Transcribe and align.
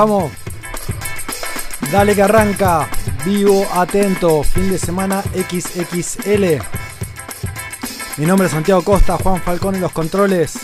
Estamos. 0.00 0.32
Dale 1.92 2.14
que 2.14 2.22
arranca. 2.22 2.88
Vivo, 3.22 3.66
atento. 3.74 4.42
Fin 4.42 4.70
de 4.70 4.78
semana 4.78 5.22
XXL. 5.22 6.58
Mi 8.16 8.24
nombre 8.24 8.46
es 8.46 8.52
Santiago 8.54 8.80
Costa, 8.80 9.18
Juan 9.18 9.42
Falcón 9.42 9.74
en 9.74 9.82
los 9.82 9.92
controles. 9.92 10.58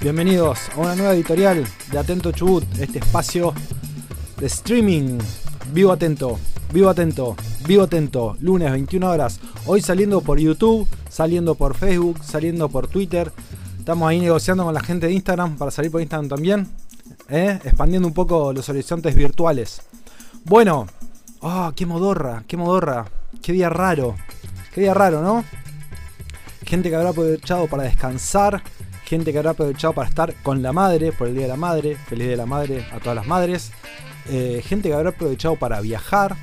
Bienvenidos 0.00 0.60
a 0.74 0.80
una 0.80 0.96
nueva 0.96 1.12
editorial 1.12 1.62
de 1.92 1.98
Atento 1.98 2.32
Chubut, 2.32 2.64
este 2.78 3.00
espacio 3.00 3.52
de 4.38 4.46
streaming. 4.46 5.18
Vivo 5.74 5.92
atento, 5.92 6.38
vivo 6.72 6.88
atento, 6.88 7.36
vivo 7.68 7.82
atento. 7.82 8.34
Lunes 8.40 8.72
21 8.72 9.10
horas. 9.10 9.40
Hoy 9.66 9.82
saliendo 9.82 10.22
por 10.22 10.38
YouTube, 10.38 10.88
saliendo 11.10 11.54
por 11.54 11.76
Facebook, 11.76 12.24
saliendo 12.24 12.70
por 12.70 12.86
Twitter. 12.86 13.30
Estamos 13.78 14.08
ahí 14.08 14.20
negociando 14.20 14.64
con 14.64 14.72
la 14.72 14.80
gente 14.80 15.06
de 15.06 15.12
Instagram 15.12 15.58
para 15.58 15.70
salir 15.70 15.90
por 15.90 16.00
Instagram 16.00 16.30
también. 16.30 16.83
¿Eh? 17.28 17.58
expandiendo 17.64 18.08
un 18.08 18.14
poco 18.14 18.52
los 18.52 18.68
horizontes 18.68 19.14
virtuales. 19.14 19.82
Bueno, 20.44 20.86
oh, 21.40 21.72
qué 21.74 21.86
modorra, 21.86 22.44
qué 22.46 22.56
modorra, 22.56 23.06
qué 23.42 23.52
día 23.52 23.70
raro, 23.70 24.16
qué 24.72 24.82
día 24.82 24.94
raro, 24.94 25.22
¿no? 25.22 25.44
Gente 26.64 26.90
que 26.90 26.96
habrá 26.96 27.10
aprovechado 27.10 27.66
para 27.66 27.84
descansar, 27.84 28.62
gente 29.04 29.32
que 29.32 29.38
habrá 29.38 29.50
aprovechado 29.50 29.92
para 29.92 30.08
estar 30.08 30.34
con 30.42 30.62
la 30.62 30.72
madre 30.72 31.12
por 31.12 31.28
el 31.28 31.34
Día 31.34 31.42
de 31.42 31.48
la 31.48 31.56
Madre, 31.56 31.96
feliz 31.96 32.24
Día 32.24 32.32
de 32.32 32.36
la 32.36 32.46
Madre 32.46 32.86
a 32.92 32.98
todas 32.98 33.16
las 33.16 33.26
madres, 33.26 33.72
eh, 34.28 34.62
gente 34.64 34.88
que 34.88 34.94
habrá 34.94 35.10
aprovechado 35.10 35.56
para 35.56 35.80
viajar, 35.80 36.36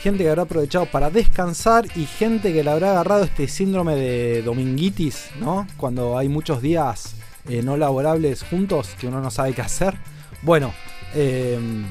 gente 0.00 0.24
que 0.24 0.30
habrá 0.30 0.42
aprovechado 0.42 0.86
para 0.86 1.10
descansar 1.10 1.86
y 1.94 2.06
gente 2.06 2.52
que 2.52 2.64
le 2.64 2.70
habrá 2.70 2.90
agarrado 2.90 3.24
este 3.24 3.46
síndrome 3.46 3.94
de 3.94 4.42
dominguitis, 4.42 5.30
¿no? 5.38 5.66
Cuando 5.76 6.18
hay 6.18 6.28
muchos 6.28 6.60
días 6.60 7.14
eh, 7.48 7.62
no 7.62 7.76
laborables 7.76 8.42
juntos 8.42 8.90
que 8.98 9.08
uno 9.08 9.20
no 9.20 9.30
sabe 9.30 9.52
qué 9.52 9.62
hacer. 9.62 9.94
Bueno, 10.42 10.72
em, 11.14 11.84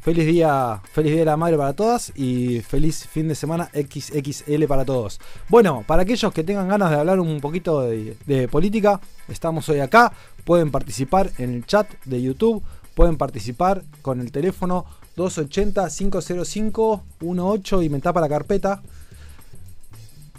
feliz 0.00 0.26
día, 0.26 0.80
feliz 0.92 1.12
día 1.12 1.20
de 1.20 1.26
la 1.26 1.36
madre 1.36 1.56
para 1.56 1.72
todas 1.72 2.12
y 2.14 2.60
feliz 2.60 3.06
fin 3.06 3.28
de 3.28 3.34
semana 3.34 3.70
XXL 3.72 4.66
para 4.66 4.84
todos. 4.84 5.20
Bueno, 5.48 5.84
para 5.86 6.02
aquellos 6.02 6.32
que 6.32 6.44
tengan 6.44 6.68
ganas 6.68 6.90
de 6.90 6.96
hablar 6.96 7.20
un 7.20 7.40
poquito 7.40 7.82
de, 7.82 8.48
política, 8.50 9.00
estamos 9.28 9.68
hoy 9.68 9.80
acá. 9.80 10.12
Pueden 10.44 10.70
participar 10.70 11.30
en 11.38 11.54
el 11.54 11.66
chat 11.66 11.88
de 12.04 12.20
YouTube, 12.20 12.62
pueden 12.94 13.16
participar 13.16 13.82
con 14.02 14.20
el 14.20 14.32
teléfono 14.32 14.84
280-505-18 15.16 17.84
y 17.84 17.88
me 17.88 18.00
tapa 18.00 18.20
la 18.20 18.28
carpeta. 18.28 18.82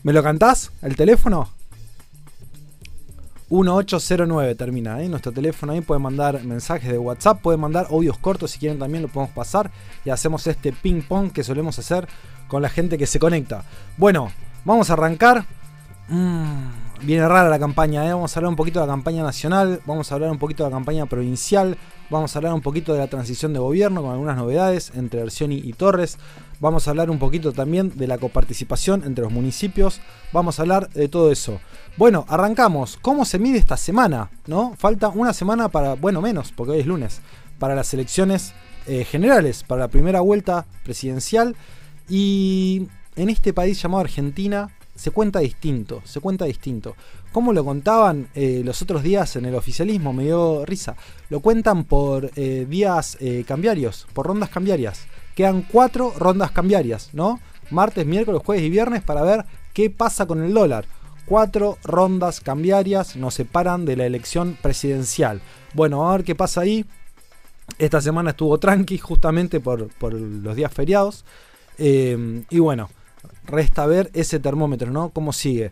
¿Me 0.04 0.14
lo 0.14 0.22
cantás? 0.22 0.72
¿El 0.82 0.96
teléfono? 0.96 1.50
1809 3.54 4.56
termina, 4.56 5.02
¿eh? 5.04 5.09
nuestro 5.09 5.32
teléfono 5.32 5.73
ahí 5.73 5.82
puede 5.82 6.00
mandar 6.00 6.44
mensajes 6.44 6.92
de 6.92 6.98
WhatsApp, 6.98 7.40
puede 7.40 7.58
mandar 7.58 7.86
audios 7.92 8.18
cortos 8.18 8.50
si 8.52 8.59
quieren 8.59 8.80
también 8.80 9.04
lo 9.04 9.09
podemos 9.09 9.34
pasar 9.36 9.70
y 10.04 10.09
hacemos 10.09 10.48
este 10.48 10.74
ping 10.74 11.03
pong 11.03 11.31
que 11.31 11.44
solemos 11.44 11.78
hacer 11.78 12.08
con 12.47 12.64
la 12.64 12.69
gente 12.69 12.97
que 12.97 13.06
se 13.06 13.19
conecta. 13.19 13.64
Bueno, 13.97 14.31
vamos 14.66 14.90
a 14.90 14.94
arrancar. 14.94 15.46
Mm, 16.08 16.68
viene 17.03 17.28
rara 17.28 17.47
la 17.47 17.59
campaña, 17.59 18.06
¿eh? 18.08 18.14
vamos 18.14 18.36
a 18.36 18.40
hablar 18.40 18.50
un 18.50 18.56
poquito 18.56 18.80
de 18.80 18.88
la 18.88 18.94
campaña 18.94 19.22
nacional, 19.22 19.81
vamos 19.85 20.12
a 20.12 20.16
hablar 20.16 20.31
un 20.31 20.40
poquito 20.40 20.64
de 20.64 20.72
la 20.72 20.75
campaña 20.75 21.06
provincial, 21.06 21.78
vamos 22.09 22.35
a 22.35 22.40
hablar 22.40 22.53
un 22.56 22.62
poquito 22.62 22.94
de 22.94 23.00
la 23.00 23.08
transición 23.08 23.53
de 23.53 23.59
gobierno 23.59 24.02
con 24.02 24.12
algunas 24.12 24.35
novedades 24.35 24.91
entre 24.96 25.22
Ercioni 25.22 25.62
y 25.64 25.74
Torres, 25.74 26.18
vamos 26.63 26.88
a 26.88 26.91
hablar 26.91 27.09
un 27.09 27.19
poquito 27.19 27.51
también 27.51 27.91
de 27.94 28.07
la 28.07 28.18
coparticipación 28.18 29.03
entre 29.03 29.25
los 29.25 29.34
municipios, 29.34 30.00
vamos 30.31 30.57
a 30.57 30.62
hablar 30.62 30.90
de 30.91 31.09
todo 31.09 31.29
eso. 31.29 31.59
Bueno, 31.97 32.25
arrancamos. 32.29 32.97
¿Cómo 33.01 33.25
se 33.25 33.38
mide 33.38 33.57
esta 33.57 33.75
semana? 33.75 34.31
¿No? 34.47 34.73
Falta 34.78 35.09
una 35.09 35.34
semana 35.34 35.68
para, 35.68 35.96
bueno, 35.96 36.22
menos, 36.22 36.53
porque 36.53 36.72
hoy 36.72 36.79
es 36.79 36.88
lunes, 36.88 37.19
para 37.59 37.75
las 37.75 37.94
elecciones 37.94 38.53
eh, 38.88 39.03
generales, 39.03 39.63
para 39.63 39.81
la 39.81 39.88
primera 39.90 40.22
vuelta 40.22 40.66
presidencial. 40.85 41.57
Y 42.07 42.88
en 43.18 43.29
este 43.29 43.52
país 43.52 43.81
llamado 43.81 44.00
Argentina 44.00 44.69
se 44.96 45.12
cuenta 45.12 45.40
distinto, 45.40 46.02
se 46.06 46.22
cuenta 46.22 46.46
distinto. 46.46 46.96
¿Cómo 47.34 47.52
lo 47.52 47.66
contaban 47.66 48.29
eh, 48.35 48.62
los 48.63 48.81
otros 48.81 49.03
días 49.03 49.35
en 49.35 49.44
el 49.44 49.56
oficialismo? 49.56 50.13
Me 50.13 50.23
dio 50.23 50.66
risa. 50.66 50.96
Lo 51.29 51.41
cuentan 51.41 51.84
por 51.84 52.31
eh, 52.38 52.66
días 52.69 53.18
cambiarios, 53.46 54.07
por 54.13 54.28
rondas 54.28 54.50
cambiarias. 54.50 55.07
Quedan 55.36 55.64
cuatro 55.64 56.14
rondas 56.18 56.52
cambiarias, 56.52 57.10
¿no? 57.14 57.40
Martes, 57.72 58.06
miércoles, 58.06 58.42
jueves 58.46 58.64
y 58.64 58.70
viernes 58.70 59.02
para 59.02 59.24
ver 59.24 59.46
qué 59.74 59.90
pasa 59.90 60.26
con 60.26 60.44
el 60.44 60.54
dólar 60.54 60.86
cuatro 61.26 61.78
rondas 61.84 62.42
cambiarias 62.42 63.16
nos 63.16 63.34
separan 63.34 63.86
de 63.86 63.96
la 63.96 64.06
elección 64.06 64.58
presidencial. 64.62 65.42
Bueno, 65.74 66.10
a 66.10 66.18
ver 66.18 66.26
qué 66.26 66.36
pasa 66.36 66.62
ahí. 66.62 66.86
Esta 67.78 68.02
semana 68.02 68.32
estuvo 68.32 68.58
tranqui 68.60 68.98
justamente 68.98 69.60
por, 69.60 69.90
los 70.02 70.56
días 70.56 70.72
feriados. 70.72 71.26
Eh, 71.78 72.44
y 72.50 72.60
bueno, 72.60 72.90
resta 73.46 73.86
ver 73.86 74.12
ese 74.14 74.40
termómetro, 74.40 74.92
¿no? 74.92 75.10
Cómo 75.10 75.34
sigue. 75.34 75.72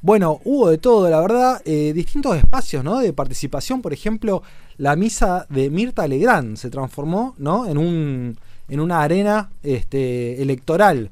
Bueno, 0.00 0.40
hubo 0.44 0.68
de 0.68 0.78
todo, 0.78 1.08
la 1.08 1.20
verdad, 1.20 1.62
eh, 1.64 1.92
distintos 1.92 2.36
espacios, 2.36 2.82
¿no? 2.82 2.98
De 2.98 3.12
participación, 3.12 3.82
por 3.82 3.92
ejemplo, 3.92 4.42
la 4.76 4.96
misa 4.96 5.46
de 5.48 5.70
Mirta 5.70 6.08
Legrand 6.08 6.56
se 6.56 6.70
transformó, 6.70 7.34
¿no? 7.38 7.66
En, 7.66 7.78
un, 7.78 8.36
en 8.68 8.80
una 8.80 9.02
arena 9.02 9.50
este, 9.62 10.42
electoral 10.42 11.10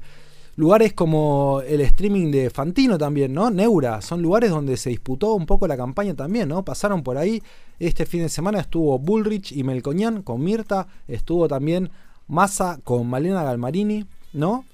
lugares 0.55 0.93
como 0.93 1.61
el 1.67 1.81
streaming 1.81 2.31
de 2.31 2.49
Fantino 2.49 2.97
también, 2.97 3.33
¿no? 3.33 3.49
Neura, 3.49 4.01
son 4.01 4.21
lugares 4.21 4.51
donde 4.51 4.77
se 4.77 4.91
disputó 4.91 5.33
un 5.33 5.47
poco 5.47 5.67
la 5.67 5.77
campaña 5.77 6.13
también, 6.13 6.49
¿no? 6.49 6.63
Pasaron 6.63 7.01
por 7.03 7.17
ahí. 7.17 7.41
Este 7.79 8.05
fin 8.05 8.21
de 8.21 8.29
semana 8.29 8.59
estuvo 8.59 8.99
Bullrich 8.99 9.51
y 9.53 9.63
Melcoñán 9.63 10.21
con 10.21 10.43
Mirta, 10.43 10.87
estuvo 11.07 11.47
también 11.47 11.89
Massa 12.27 12.79
con 12.83 13.07
Malena 13.07 13.43
Galmarini, 13.43 14.05
¿no? 14.33 14.65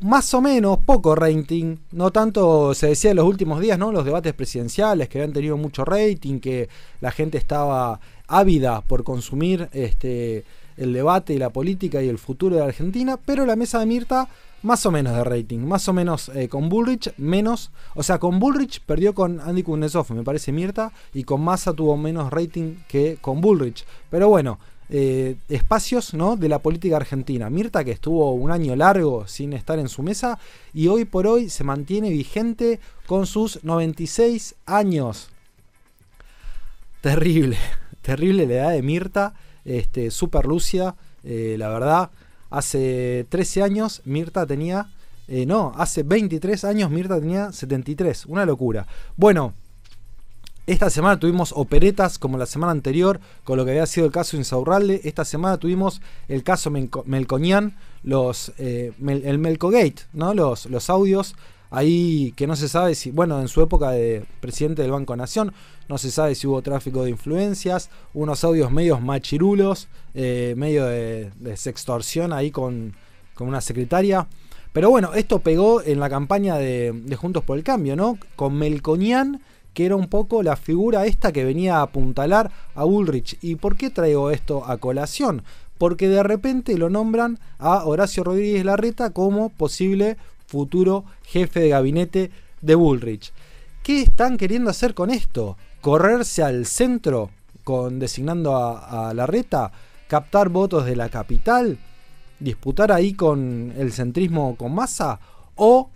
Más 0.00 0.34
o 0.34 0.42
menos, 0.42 0.80
poco 0.84 1.14
rating, 1.14 1.76
no 1.92 2.10
tanto 2.10 2.74
se 2.74 2.88
decía 2.88 3.12
en 3.12 3.16
los 3.16 3.26
últimos 3.26 3.60
días, 3.60 3.78
¿no? 3.78 3.92
Los 3.92 4.04
debates 4.04 4.34
presidenciales 4.34 5.08
que 5.08 5.18
habían 5.18 5.32
tenido 5.32 5.56
mucho 5.56 5.86
rating, 5.86 6.40
que 6.40 6.68
la 7.00 7.10
gente 7.10 7.38
estaba 7.38 8.00
ávida 8.28 8.82
por 8.82 9.02
consumir 9.02 9.70
este, 9.72 10.44
el 10.76 10.92
debate 10.92 11.34
y 11.34 11.38
la 11.38 11.50
política 11.50 12.02
y 12.02 12.08
el 12.08 12.18
futuro 12.18 12.56
de 12.56 12.62
Argentina, 12.62 13.18
pero 13.24 13.46
la 13.46 13.56
mesa 13.56 13.78
de 13.78 13.86
Mirta 13.86 14.28
más 14.62 14.84
o 14.84 14.90
menos 14.90 15.14
de 15.14 15.22
rating, 15.22 15.60
más 15.60 15.88
o 15.88 15.92
menos 15.92 16.28
eh, 16.34 16.48
con 16.48 16.68
Bullrich, 16.68 17.12
menos, 17.18 17.70
o 17.94 18.02
sea, 18.02 18.18
con 18.18 18.40
Bullrich 18.40 18.80
perdió 18.80 19.14
con 19.14 19.40
Andy 19.40 19.62
Kuznetsov, 19.62 20.12
me 20.12 20.24
parece 20.24 20.50
Mirta, 20.50 20.92
y 21.14 21.22
con 21.24 21.40
Massa 21.42 21.72
tuvo 21.72 21.96
menos 21.96 22.32
rating 22.32 22.74
que 22.88 23.16
con 23.20 23.40
Bullrich. 23.40 23.84
Pero 24.10 24.28
bueno, 24.28 24.58
eh, 24.88 25.36
espacios 25.48 26.14
¿no? 26.14 26.36
de 26.36 26.48
la 26.48 26.60
política 26.60 26.96
argentina. 26.96 27.50
Mirta 27.50 27.84
que 27.84 27.90
estuvo 27.90 28.32
un 28.32 28.50
año 28.50 28.76
largo 28.76 29.26
sin 29.26 29.52
estar 29.52 29.78
en 29.78 29.88
su 29.88 30.02
mesa 30.02 30.38
y 30.72 30.88
hoy 30.88 31.04
por 31.04 31.26
hoy 31.26 31.48
se 31.48 31.64
mantiene 31.64 32.10
vigente 32.10 32.80
con 33.06 33.26
sus 33.26 33.62
96 33.64 34.54
años. 34.64 35.28
Terrible, 37.00 37.56
terrible 38.02 38.46
la 38.46 38.54
edad 38.54 38.70
de 38.70 38.82
Mirta, 38.82 39.34
este, 39.66 40.10
super 40.10 40.46
lúcida, 40.46 40.96
eh, 41.24 41.56
la 41.58 41.68
verdad. 41.68 42.10
Hace 42.48 43.26
13 43.28 43.62
años 43.62 44.00
Mirta 44.04 44.46
tenía... 44.46 44.88
Eh, 45.28 45.44
no, 45.44 45.72
hace 45.76 46.04
23 46.04 46.64
años 46.64 46.90
Mirta 46.90 47.18
tenía 47.18 47.52
73. 47.52 48.26
Una 48.26 48.46
locura. 48.46 48.86
Bueno, 49.16 49.52
esta 50.66 50.88
semana 50.88 51.18
tuvimos 51.18 51.52
operetas 51.54 52.18
como 52.18 52.38
la 52.38 52.46
semana 52.46 52.72
anterior 52.72 53.20
con 53.44 53.56
lo 53.56 53.64
que 53.64 53.72
había 53.72 53.86
sido 53.86 54.06
el 54.06 54.12
caso 54.12 54.36
Insaurralde. 54.36 55.00
Esta 55.04 55.24
semana 55.24 55.58
tuvimos 55.58 56.00
el 56.28 56.42
caso 56.42 56.70
Melconian, 56.70 57.76
los, 58.02 58.52
eh, 58.58 58.92
el 59.04 59.38
Melcogate, 59.38 60.02
¿no? 60.12 60.34
los, 60.34 60.66
los 60.66 60.90
audios 60.90 61.34
ahí 61.76 62.32
que 62.36 62.46
no 62.46 62.56
se 62.56 62.70
sabe 62.70 62.94
si, 62.94 63.10
bueno, 63.10 63.38
en 63.38 63.48
su 63.48 63.60
época 63.60 63.90
de 63.90 64.24
presidente 64.40 64.80
del 64.80 64.92
Banco 64.92 65.14
Nación, 65.14 65.52
no 65.90 65.98
se 65.98 66.10
sabe 66.10 66.34
si 66.34 66.46
hubo 66.46 66.62
tráfico 66.62 67.04
de 67.04 67.10
influencias, 67.10 67.90
unos 68.14 68.44
audios 68.44 68.72
medios 68.72 69.02
machirulos, 69.02 69.86
eh, 70.14 70.54
medio 70.56 70.86
de, 70.86 71.30
sextorsión 71.56 72.32
ahí 72.32 72.50
con, 72.50 72.94
una 73.40 73.60
secretaria. 73.60 74.26
Pero 74.72 74.88
bueno, 74.88 75.12
esto 75.12 75.40
pegó 75.40 75.82
en 75.82 76.00
la 76.00 76.08
campaña 76.08 76.56
de, 76.56 77.14
Juntos 77.14 77.44
por 77.44 77.58
el 77.58 77.64
Cambio, 77.64 77.94
¿no? 77.94 78.18
Con 78.36 78.54
Melconian, 78.54 79.42
que 79.74 79.84
era 79.84 79.96
un 79.96 80.08
poco 80.08 80.42
la 80.42 80.56
figura 80.56 81.04
esta 81.04 81.30
que 81.30 81.44
venía 81.44 81.76
a 81.76 81.82
apuntalar 81.82 82.50
a 82.74 82.86
Ulrich. 82.86 83.36
¿Y 83.42 83.56
por 83.56 83.76
qué 83.76 83.90
traigo 83.90 84.30
esto 84.30 84.64
a 84.64 84.78
colación? 84.78 85.42
Porque 85.76 86.08
de 86.08 86.22
repente 86.22 86.78
lo 86.78 86.88
nombran 86.88 87.38
a 87.58 87.84
Horacio 87.84 88.24
Rodríguez 88.24 88.64
Larreta 88.64 89.10
como 89.10 89.50
posible 89.50 90.16
futuro 90.46 91.04
jefe 91.24 91.60
de 91.60 91.68
gabinete 91.70 92.30
de 92.60 92.74
Bullrich. 92.74 93.32
¿Qué 93.82 94.02
están 94.02 94.36
queriendo 94.36 94.70
hacer 94.70 94.94
con 94.94 95.10
esto? 95.10 95.56
¿Correrse 95.80 96.42
al 96.42 96.66
centro 96.66 97.30
con 97.62 97.98
designando 97.98 98.56
a, 98.56 99.12
la 99.14 99.26
reta? 99.26 99.70
¿Captar 100.08 100.48
votos 100.48 100.84
de 100.86 100.96
la 100.96 101.08
capital? 101.08 101.78
¿Disputar 102.40 102.90
ahí 102.90 103.14
con 103.14 103.72
el 103.76 103.92
centrismo 103.92 104.56
con 104.56 104.74
masa? 104.74 105.20
¿O 105.54 105.90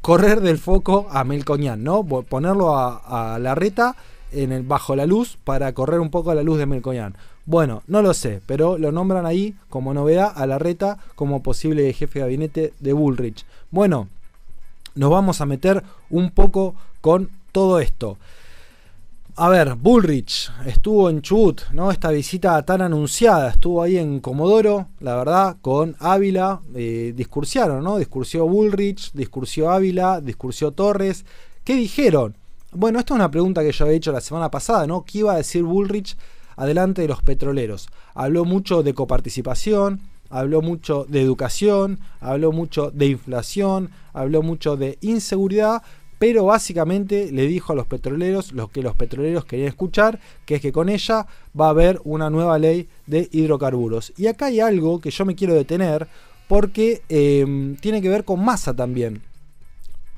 correr 0.00 0.40
del 0.40 0.58
foco 0.58 1.08
a 1.10 1.24
Melcoñán, 1.24 1.82
¿no? 1.82 2.04
Ponerlo 2.04 2.76
a, 2.76 3.38
la 3.40 3.54
reta 3.56 3.96
en 4.30 4.52
el, 4.52 4.62
bajo 4.62 4.94
la 4.94 5.06
luz 5.06 5.36
para 5.42 5.72
correr 5.72 5.98
un 5.98 6.10
poco 6.10 6.30
a 6.30 6.36
la 6.36 6.44
luz 6.44 6.58
de 6.58 6.66
Melcoñán. 6.66 7.16
Bueno, 7.46 7.84
no 7.86 8.02
lo 8.02 8.12
sé, 8.12 8.42
pero 8.44 8.76
lo 8.76 8.90
nombran 8.90 9.24
ahí 9.24 9.54
como 9.70 9.94
novedad 9.94 10.32
a 10.34 10.46
la 10.46 10.58
reta 10.58 10.98
como 11.14 11.44
posible 11.44 11.92
jefe 11.92 12.18
de 12.18 12.24
gabinete 12.24 12.72
de 12.80 12.92
Bullrich. 12.92 13.46
Bueno, 13.70 14.08
nos 14.96 15.10
vamos 15.10 15.40
a 15.40 15.46
meter 15.46 15.84
un 16.10 16.32
poco 16.32 16.74
con 17.00 17.30
todo 17.52 17.78
esto. 17.78 18.18
A 19.36 19.48
ver, 19.48 19.74
Bullrich 19.74 20.50
estuvo 20.64 21.08
en 21.08 21.22
Chubut, 21.22 21.60
¿no? 21.72 21.92
Esta 21.92 22.10
visita 22.10 22.60
tan 22.64 22.80
anunciada, 22.80 23.50
estuvo 23.50 23.82
ahí 23.82 23.96
en 23.98 24.18
Comodoro, 24.18 24.86
la 25.00 25.14
verdad, 25.14 25.56
con 25.60 25.94
Ávila, 26.00 26.60
eh, 26.74 27.12
discursiaron, 27.14 27.84
¿no? 27.84 27.98
Discursió 27.98 28.48
Bullrich, 28.48 29.12
discursió 29.12 29.70
Ávila, 29.70 30.20
discursió 30.20 30.72
Torres. 30.72 31.24
¿Qué 31.62 31.76
dijeron? 31.76 32.34
Bueno, 32.72 32.98
esta 32.98 33.14
es 33.14 33.16
una 33.16 33.30
pregunta 33.30 33.62
que 33.62 33.72
yo 33.72 33.84
había 33.84 33.98
hecho 33.98 34.10
la 34.10 34.20
semana 34.20 34.50
pasada, 34.50 34.86
¿no? 34.86 35.04
¿Qué 35.04 35.18
iba 35.18 35.34
a 35.34 35.36
decir 35.36 35.62
Bullrich 35.62 36.16
adelante 36.56 37.02
de 37.02 37.08
los 37.08 37.22
petroleros? 37.22 37.88
Habló 38.14 38.44
mucho 38.44 38.82
de 38.82 38.94
coparticipación, 38.94 40.00
habló 40.30 40.62
mucho 40.62 41.06
de 41.08 41.22
educación, 41.22 42.00
habló 42.20 42.52
mucho 42.52 42.90
de 42.90 43.06
inflación, 43.06 43.90
habló 44.12 44.42
mucho 44.42 44.76
de 44.76 44.98
inseguridad, 45.00 45.82
pero 46.18 46.46
básicamente 46.46 47.30
le 47.30 47.46
dijo 47.46 47.72
a 47.72 47.76
los 47.76 47.86
petroleros 47.86 48.52
lo 48.52 48.68
que 48.68 48.82
los 48.82 48.94
petroleros 48.94 49.44
querían 49.44 49.68
escuchar, 49.68 50.18
que 50.46 50.56
es 50.56 50.60
que 50.60 50.72
con 50.72 50.88
ella 50.88 51.26
va 51.58 51.66
a 51.66 51.70
haber 51.70 52.00
una 52.04 52.30
nueva 52.30 52.58
ley 52.58 52.88
de 53.06 53.28
hidrocarburos. 53.32 54.12
Y 54.16 54.26
acá 54.26 54.46
hay 54.46 54.60
algo 54.60 55.00
que 55.00 55.10
yo 55.10 55.24
me 55.24 55.34
quiero 55.34 55.54
detener 55.54 56.08
porque 56.48 57.02
em, 57.08 57.76
tiene 57.76 58.00
que 58.00 58.08
ver 58.08 58.24
con 58.24 58.44
masa 58.44 58.74
también. 58.74 59.22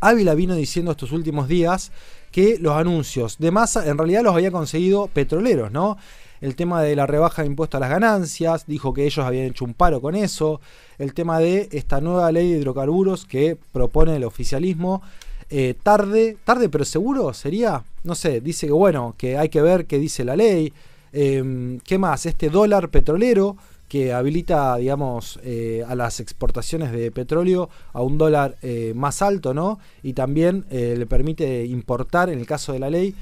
Ávila 0.00 0.34
vino 0.34 0.54
diciendo 0.54 0.92
estos 0.92 1.10
últimos 1.10 1.48
días 1.48 1.90
que 2.30 2.58
los 2.60 2.76
anuncios 2.76 3.38
de 3.38 3.50
masa 3.50 3.88
en 3.88 3.98
realidad 3.98 4.22
los 4.22 4.34
había 4.34 4.52
conseguido 4.52 5.08
petroleros, 5.08 5.72
¿no? 5.72 5.96
El 6.40 6.54
tema 6.54 6.82
de 6.82 6.94
la 6.94 7.06
rebaja 7.06 7.42
de 7.42 7.48
impuestos 7.48 7.78
a 7.78 7.80
las 7.80 7.90
ganancias, 7.90 8.66
dijo 8.66 8.92
que 8.92 9.04
ellos 9.04 9.24
habían 9.24 9.46
hecho 9.46 9.64
un 9.64 9.74
paro 9.74 10.00
con 10.00 10.14
eso. 10.14 10.60
El 10.98 11.14
tema 11.14 11.38
de 11.40 11.68
esta 11.72 12.00
nueva 12.00 12.30
ley 12.30 12.52
de 12.52 12.58
hidrocarburos 12.58 13.26
que 13.26 13.56
propone 13.72 14.16
el 14.16 14.24
oficialismo, 14.24 15.02
eh, 15.50 15.74
tarde, 15.82 16.36
tarde 16.44 16.68
pero 16.68 16.84
seguro 16.84 17.32
sería, 17.32 17.82
no 18.04 18.14
sé, 18.14 18.42
dice 18.42 18.66
que 18.66 18.72
bueno, 18.72 19.14
que 19.16 19.38
hay 19.38 19.48
que 19.48 19.62
ver 19.62 19.86
qué 19.86 19.98
dice 19.98 20.24
la 20.24 20.36
ley. 20.36 20.72
Em, 21.12 21.80
¿Qué 21.80 21.96
más? 21.98 22.26
Este 22.26 22.50
dólar 22.50 22.90
petrolero 22.90 23.56
que 23.88 24.12
habilita, 24.12 24.76
digamos, 24.76 25.40
eh, 25.42 25.82
a 25.88 25.94
las 25.94 26.20
exportaciones 26.20 26.92
de 26.92 27.10
petróleo 27.10 27.70
a 27.94 28.02
un 28.02 28.18
dólar 28.18 28.56
eh, 28.60 28.92
más 28.94 29.22
alto, 29.22 29.54
¿no? 29.54 29.78
Y 30.02 30.12
también 30.12 30.66
le 30.70 31.06
permite 31.06 31.64
importar, 31.64 32.28
en 32.28 32.38
el 32.38 32.46
caso 32.46 32.74
de 32.74 32.80
la 32.80 32.90
ley, 32.90 33.14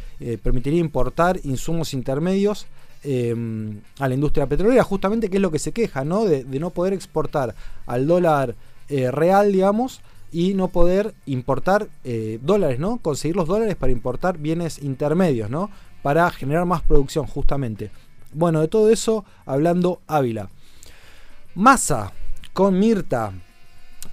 permitiría 0.43 0.81
importar 0.81 1.39
insumos 1.45 1.95
intermedios 1.95 2.67
em, 3.07 3.81
a 3.99 4.09
la 4.09 4.15
industria 4.15 4.47
petrolera, 4.47 4.83
justamente 4.83 5.31
que 5.31 5.37
es 5.37 5.43
lo 5.43 5.51
que 5.51 5.59
se 5.59 5.73
queja, 5.73 6.05
¿no? 6.05 6.25
De, 6.25 6.45
no 6.61 6.71
poder 6.71 6.93
exportar 6.93 7.55
al 7.87 8.07
dólar 8.07 8.55
real, 8.89 9.51
digamos, 9.53 10.01
y 10.33 10.55
no 10.55 10.69
poder 10.69 11.15
importar 11.27 11.89
eh, 12.05 12.39
dólares, 12.43 12.79
¿no? 12.79 12.99
Conseguir 12.99 13.37
los 13.37 13.49
dólares 13.49 13.77
para 13.77 13.93
importar 13.93 14.39
bienes 14.39 14.83
intermedios, 14.83 15.51
¿no? 15.51 15.71
Para 16.03 16.31
generar 16.31 16.67
más 16.67 16.83
producción, 16.83 17.27
justamente. 17.27 17.91
Bueno, 18.33 18.61
de 18.61 18.69
todo 18.69 18.91
eso 18.91 19.25
hablando 19.47 20.01
Ávila. 20.07 20.51
Massa 21.55 22.13
con 22.53 22.79
Mirta. 22.79 23.33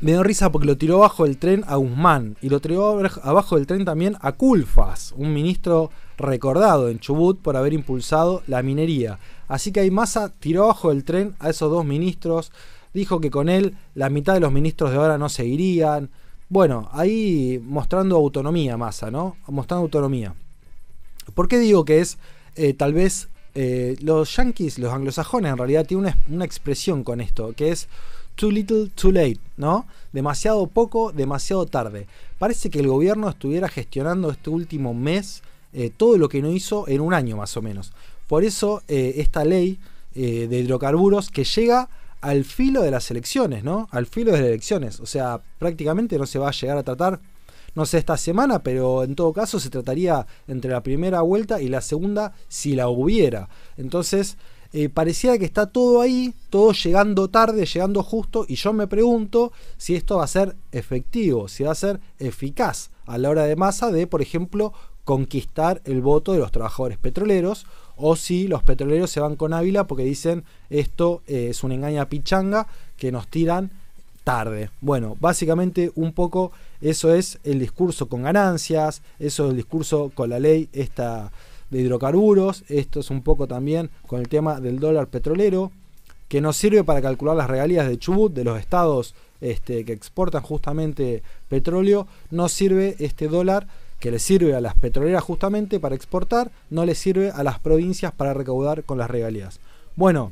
Me 0.03 0.11
dio 0.11 0.21
risa 0.21 0.51
porque 0.51 0.67
lo 0.67 0.77
tiró 0.77 0.97
abajo 0.97 1.23
del 1.23 1.37
tren 1.37 1.63
a 1.65 1.77
Guzmán 1.77 2.35
y 2.41 2.49
lo 2.49 2.59
tiró 2.59 2.99
abajo 3.23 3.55
del 3.55 3.67
tren 3.67 3.85
también 3.85 4.17
a 4.19 4.33
Culfas, 4.33 5.13
un 5.15 5.33
ministro 5.33 5.91
recordado 6.17 6.89
en 6.89 6.99
Chubut 6.99 7.39
por 7.39 7.55
haber 7.55 7.71
impulsado 7.71 8.43
la 8.47 8.61
minería. 8.61 9.17
Así 9.47 9.71
que 9.71 9.79
ahí 9.79 9.91
Massa 9.91 10.29
tiró 10.41 10.65
abajo 10.65 10.89
del 10.89 11.05
tren 11.05 11.35
a 11.39 11.49
esos 11.49 11.71
dos 11.71 11.85
ministros 11.85 12.51
dijo 12.93 13.21
que 13.21 13.31
con 13.31 13.47
él 13.47 13.77
la 13.95 14.09
mitad 14.09 14.33
de 14.33 14.41
los 14.41 14.51
ministros 14.51 14.91
de 14.91 14.97
ahora 14.97 15.17
no 15.17 15.29
seguirían. 15.29 16.09
Bueno, 16.49 16.89
ahí 16.91 17.61
mostrando 17.63 18.17
autonomía 18.17 18.75
Massa, 18.75 19.09
¿no? 19.09 19.37
Mostrando 19.47 19.83
autonomía. 19.83 20.35
¿Por 21.33 21.47
qué 21.47 21.59
digo 21.59 21.85
que 21.85 22.01
es 22.01 22.17
eh, 22.55 22.73
tal 22.73 22.91
vez 22.91 23.29
eh, 23.55 23.95
los 24.01 24.35
yankees, 24.35 24.79
los 24.79 24.91
anglosajones 24.91 25.51
en 25.51 25.57
realidad 25.57 25.85
tienen 25.85 26.15
una, 26.27 26.45
expresión 26.45 27.03
con 27.03 27.21
esto, 27.21 27.53
que 27.53 27.71
es 27.71 27.87
too 28.35 28.51
little, 28.51 28.89
too 28.95 29.11
late, 29.11 29.39
¿no? 29.57 29.85
Demasiado 30.11 30.67
poco, 30.67 31.11
demasiado 31.11 31.65
tarde. 31.65 32.07
Parece 32.39 32.69
que 32.69 32.79
el 32.79 32.87
gobierno 32.87 33.29
estuviera 33.29 33.67
gestionando 33.67 34.31
este 34.31 34.49
último 34.49 34.93
mes 34.93 35.43
eh, 35.73 35.91
todo 35.95 36.17
lo 36.17 36.29
que 36.29 36.41
no 36.41 36.51
hizo 36.51 36.87
en 36.87 37.01
un 37.01 37.13
año 37.13 37.37
más 37.37 37.55
o 37.57 37.61
menos. 37.61 37.93
Por 38.27 38.43
eso 38.43 38.81
esta 38.87 39.43
ley 39.43 39.79
de 40.15 40.59
hidrocarburos 40.59 41.29
que 41.29 41.43
llega 41.43 41.89
al 42.23 42.45
filo 42.45 42.81
de 42.81 42.89
las 42.89 43.11
elecciones, 43.11 43.65
¿no? 43.65 43.89
Al 43.91 44.05
filo 44.05 44.31
de 44.31 44.39
las 44.39 44.47
elecciones. 44.47 45.01
O 45.01 45.05
sea, 45.05 45.41
prácticamente 45.59 46.17
no 46.17 46.25
se 46.25 46.39
va 46.39 46.47
a 46.47 46.51
llegar 46.51 46.77
a 46.77 46.83
tratar, 46.83 47.19
no 47.75 47.85
sé, 47.85 47.97
esta 47.97 48.15
semana, 48.15 48.63
pero 48.63 49.03
en 49.03 49.13
todo 49.13 49.33
caso 49.33 49.59
se 49.59 49.69
trataría 49.69 50.25
entre 50.47 50.71
la 50.71 50.81
primera 50.81 51.19
vuelta 51.21 51.61
y 51.61 51.67
la 51.67 51.81
segunda 51.81 52.33
si 52.47 52.75
la 52.75 52.87
hubiera. 52.87 53.49
Entonces, 53.75 54.37
eh, 54.73 54.89
parecía 54.89 55.37
que 55.37 55.45
está 55.45 55.67
todo 55.67 56.01
ahí, 56.01 56.33
todo 56.49 56.73
llegando 56.73 57.29
tarde, 57.29 57.65
llegando 57.65 58.01
justo, 58.01 58.45
y 58.47 58.55
yo 58.55 58.73
me 58.73 58.87
pregunto 58.87 59.51
si 59.77 59.95
esto 59.95 60.17
va 60.17 60.23
a 60.23 60.27
ser 60.27 60.55
efectivo, 60.71 61.47
si 61.47 61.63
va 61.63 61.71
a 61.71 61.75
ser 61.75 61.99
eficaz 62.17 62.89
a 63.05 63.17
la 63.19 63.29
hora 63.29 63.43
de 63.43 63.55
masa 63.55 63.91
de, 63.91 64.07
por 64.07 64.21
ejemplo, 64.21 64.73
conquistar 65.03 65.81
el 65.85 66.01
voto 66.01 66.33
de 66.33 66.39
los 66.39 66.51
trabajadores 66.51 66.97
petroleros 66.97 67.67
o 67.97 68.15
si 68.15 68.47
los 68.47 68.63
petroleros 68.63 69.11
se 69.11 69.19
van 69.19 69.35
con 69.35 69.53
Ávila 69.53 69.85
porque 69.85 70.03
dicen 70.03 70.43
esto 70.69 71.21
eh, 71.27 71.49
es 71.51 71.63
una 71.63 71.75
engaña 71.75 72.09
pichanga 72.09 72.67
que 72.97 73.11
nos 73.11 73.27
tiran 73.27 73.71
tarde. 74.23 74.69
Bueno, 74.81 75.17
básicamente 75.19 75.91
un 75.95 76.13
poco 76.13 76.51
eso 76.81 77.13
es 77.13 77.37
el 77.43 77.59
discurso 77.59 78.07
con 78.07 78.23
ganancias, 78.23 79.01
eso 79.19 79.45
es 79.45 79.51
el 79.51 79.57
discurso 79.57 80.11
con 80.15 80.29
la 80.29 80.39
ley 80.39 80.69
esta 80.73 81.31
de 81.69 81.81
hidrocarburos, 81.81 82.63
esto 82.67 82.99
es 82.99 83.09
un 83.09 83.21
poco 83.21 83.47
también 83.47 83.89
con 84.07 84.19
el 84.19 84.27
tema 84.27 84.59
del 84.59 84.79
dólar 84.79 85.07
petrolero, 85.07 85.71
que 86.27 86.41
nos 86.41 86.57
sirve 86.57 86.83
para 86.83 87.01
calcular 87.01 87.35
las 87.35 87.49
regalías 87.49 87.87
de 87.87 87.99
Chubut, 87.99 88.33
de 88.33 88.43
los 88.43 88.59
estados 88.59 89.13
este, 89.39 89.85
que 89.85 89.93
exportan 89.93 90.41
justamente 90.41 91.21
petróleo, 91.49 92.07
nos 92.31 92.51
sirve 92.51 92.95
este 92.99 93.27
dólar 93.27 93.67
que 93.99 94.09
le 94.09 94.19
sirve 94.19 94.55
a 94.55 94.61
las 94.61 94.73
petroleras 94.73 95.23
justamente 95.23 95.79
para 95.79 95.95
exportar, 95.95 96.51
no 96.69 96.85
le 96.85 96.95
sirve 96.95 97.29
a 97.29 97.43
las 97.43 97.59
provincias 97.59 98.11
para 98.11 98.33
recaudar 98.33 98.83
con 98.83 98.97
las 98.97 99.09
regalías. 99.09 99.59
Bueno, 99.95 100.31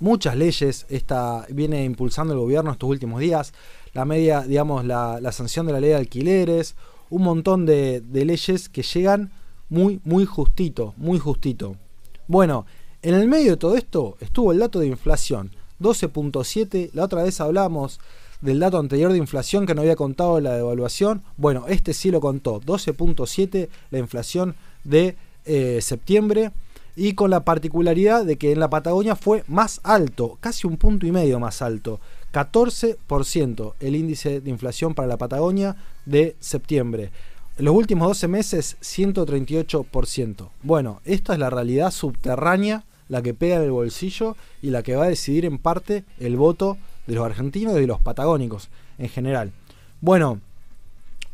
muchas 0.00 0.34
leyes 0.36 0.86
esta, 0.88 1.46
viene 1.50 1.84
impulsando 1.84 2.32
el 2.32 2.40
gobierno 2.40 2.72
estos 2.72 2.88
últimos 2.88 3.20
días. 3.20 3.52
La 3.92 4.04
media, 4.04 4.42
digamos, 4.42 4.84
la, 4.84 5.20
sanción 5.30 5.66
de 5.66 5.72
la 5.72 5.80
ley 5.80 5.90
de 5.90 5.96
alquileres, 5.96 6.74
un 7.10 7.22
montón 7.22 7.66
de 7.66 8.02
leyes 8.12 8.68
que 8.68 8.82
llegan 8.82 9.30
muy, 9.68 10.00
muy 10.04 10.24
justito, 10.24 10.94
muy 10.96 11.18
justito. 11.18 11.76
Bueno, 12.28 12.66
en 13.02 13.14
el 13.14 13.28
medio 13.28 13.52
de 13.52 13.56
todo 13.56 13.76
esto 13.76 14.16
estuvo 14.20 14.52
el 14.52 14.58
dato 14.58 14.80
de 14.80 14.86
inflación, 14.86 15.50
12.7. 15.80 16.90
La 16.92 17.04
otra 17.04 17.22
vez 17.22 17.40
hablamos 17.40 18.00
del 18.40 18.60
dato 18.60 18.78
anterior 18.78 19.12
de 19.12 19.18
inflación 19.18 19.66
que 19.66 19.74
no 19.74 19.82
había 19.82 19.96
contado 19.96 20.40
la 20.40 20.54
devaluación. 20.54 21.22
Bueno, 21.36 21.64
este 21.68 21.94
sí 21.94 22.10
lo 22.10 22.20
contó, 22.20 22.60
12.7 22.60 23.68
la 23.90 23.98
inflación 23.98 24.54
de 24.84 25.16
eh, 25.44 25.80
septiembre 25.82 26.52
y 26.96 27.12
con 27.12 27.30
la 27.30 27.44
particularidad 27.44 28.24
de 28.24 28.36
que 28.36 28.52
en 28.52 28.60
la 28.60 28.70
Patagonia 28.70 29.16
fue 29.16 29.44
más 29.46 29.80
alto, 29.84 30.38
casi 30.40 30.66
un 30.66 30.78
punto 30.78 31.06
y 31.06 31.12
medio 31.12 31.38
más 31.38 31.60
alto, 31.60 32.00
14% 32.32 33.74
el 33.80 33.96
índice 33.96 34.40
de 34.40 34.50
inflación 34.50 34.94
para 34.94 35.08
la 35.08 35.18
Patagonia 35.18 35.76
de 36.06 36.36
septiembre. 36.40 37.10
Los 37.58 37.74
últimos 37.74 38.08
12 38.08 38.28
meses, 38.28 38.76
138%. 38.82 40.50
Bueno, 40.62 41.00
esta 41.06 41.32
es 41.32 41.38
la 41.38 41.48
realidad 41.48 41.90
subterránea, 41.90 42.84
la 43.08 43.22
que 43.22 43.32
pega 43.32 43.56
en 43.56 43.62
el 43.62 43.70
bolsillo 43.70 44.36
y 44.60 44.68
la 44.68 44.82
que 44.82 44.94
va 44.94 45.04
a 45.04 45.08
decidir 45.08 45.46
en 45.46 45.56
parte 45.56 46.04
el 46.20 46.36
voto 46.36 46.76
de 47.06 47.14
los 47.14 47.24
argentinos 47.24 47.74
y 47.76 47.80
de 47.80 47.86
los 47.86 47.98
patagónicos 47.98 48.68
en 48.98 49.08
general. 49.08 49.52
Bueno, 50.02 50.40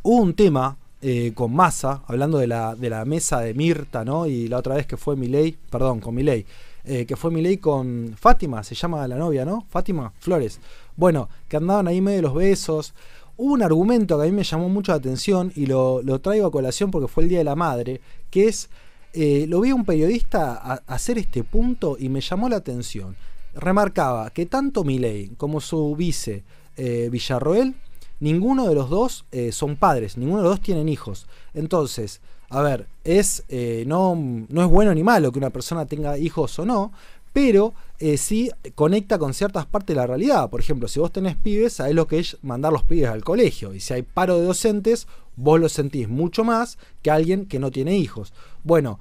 hubo 0.02 0.22
un 0.22 0.34
tema 0.34 0.76
eh, 1.00 1.32
con 1.34 1.52
Massa, 1.52 2.04
hablando 2.06 2.38
de 2.38 2.46
la, 2.46 2.76
de 2.76 2.88
la 2.88 3.04
mesa 3.04 3.40
de 3.40 3.52
Mirta, 3.52 4.04
¿no? 4.04 4.26
Y 4.26 4.46
la 4.46 4.58
otra 4.58 4.76
vez 4.76 4.86
que 4.86 4.96
fue 4.96 5.16
Milei, 5.16 5.56
perdón, 5.70 5.98
con 5.98 6.14
Milei, 6.14 6.46
eh, 6.84 7.04
que 7.04 7.16
fue 7.16 7.32
Milei 7.32 7.56
con 7.56 8.14
Fátima, 8.16 8.62
se 8.62 8.76
llama 8.76 9.08
la 9.08 9.16
novia, 9.16 9.44
¿no? 9.44 9.66
Fátima 9.70 10.12
Flores. 10.20 10.60
Bueno, 10.96 11.28
que 11.48 11.56
andaban 11.56 11.88
ahí 11.88 12.00
medio 12.00 12.22
los 12.22 12.34
besos. 12.34 12.94
Hubo 13.36 13.54
un 13.54 13.62
argumento 13.62 14.18
que 14.18 14.24
a 14.24 14.26
mí 14.26 14.32
me 14.32 14.44
llamó 14.44 14.68
mucho 14.68 14.92
la 14.92 14.98
atención 14.98 15.52
y 15.56 15.66
lo, 15.66 16.02
traigo 16.20 16.46
a 16.46 16.50
colación 16.50 16.90
porque 16.90 17.08
fue 17.08 17.24
el 17.24 17.28
Día 17.28 17.38
de 17.38 17.44
la 17.44 17.56
Madre, 17.56 18.00
que 18.30 18.48
es, 18.48 18.68
eh, 19.14 19.46
lo 19.48 19.60
vi 19.60 19.72
un 19.72 19.84
periodista 19.84 20.54
hacer 20.86 21.18
este 21.18 21.42
punto 21.42 21.96
y 21.98 22.08
me 22.08 22.20
llamó 22.20 22.48
la 22.48 22.56
atención 22.56 23.16
remarcaba 23.54 24.30
que 24.30 24.46
tanto 24.46 24.82
Milei 24.82 25.28
como 25.36 25.60
su 25.60 25.94
vice 25.94 26.42
eh, 26.78 27.08
Villarroel, 27.12 27.74
ninguno 28.20 28.66
de 28.66 28.74
los 28.74 28.88
dos 28.88 29.26
eh, 29.30 29.52
son 29.52 29.76
padres, 29.76 30.16
ninguno 30.16 30.38
de 30.38 30.44
los 30.44 30.52
dos 30.52 30.64
tienen 30.64 30.88
hijos. 30.88 31.26
Entonces, 31.52 32.22
a 32.48 32.62
ver, 32.62 32.86
es, 33.04 33.44
no, 33.86 34.14
no 34.14 34.62
es 34.62 34.68
bueno 34.68 34.94
ni 34.94 35.02
malo 35.02 35.32
que 35.32 35.38
una 35.38 35.50
persona 35.50 35.84
tenga 35.86 36.18
hijos 36.18 36.58
o 36.58 36.64
no, 36.64 36.92
pero 37.32 37.74
eh, 38.02 38.18
sí 38.18 38.50
conecta 38.74 39.16
con 39.16 39.32
ciertas 39.32 39.64
partes 39.64 39.94
de 39.94 40.00
la 40.00 40.08
realidad. 40.08 40.50
Por 40.50 40.58
ejemplo, 40.58 40.88
si 40.88 40.98
vos 40.98 41.12
tenés 41.12 41.36
pibes, 41.36 41.74
sabés 41.74 41.94
lo 41.94 42.08
que 42.08 42.18
es 42.18 42.36
mandar 42.42 42.72
los 42.72 42.82
pibes 42.82 43.08
al 43.08 43.22
colegio. 43.22 43.72
Y 43.74 43.78
si 43.80 43.94
hay 43.94 44.02
paro 44.02 44.40
de 44.40 44.44
docentes, 44.44 45.06
vos 45.36 45.60
lo 45.60 45.68
sentís 45.68 46.08
mucho 46.08 46.42
más 46.42 46.78
que 47.00 47.12
alguien 47.12 47.46
que 47.46 47.60
no 47.60 47.70
tiene 47.70 47.96
hijos. 47.96 48.32
Bueno, 48.64 48.98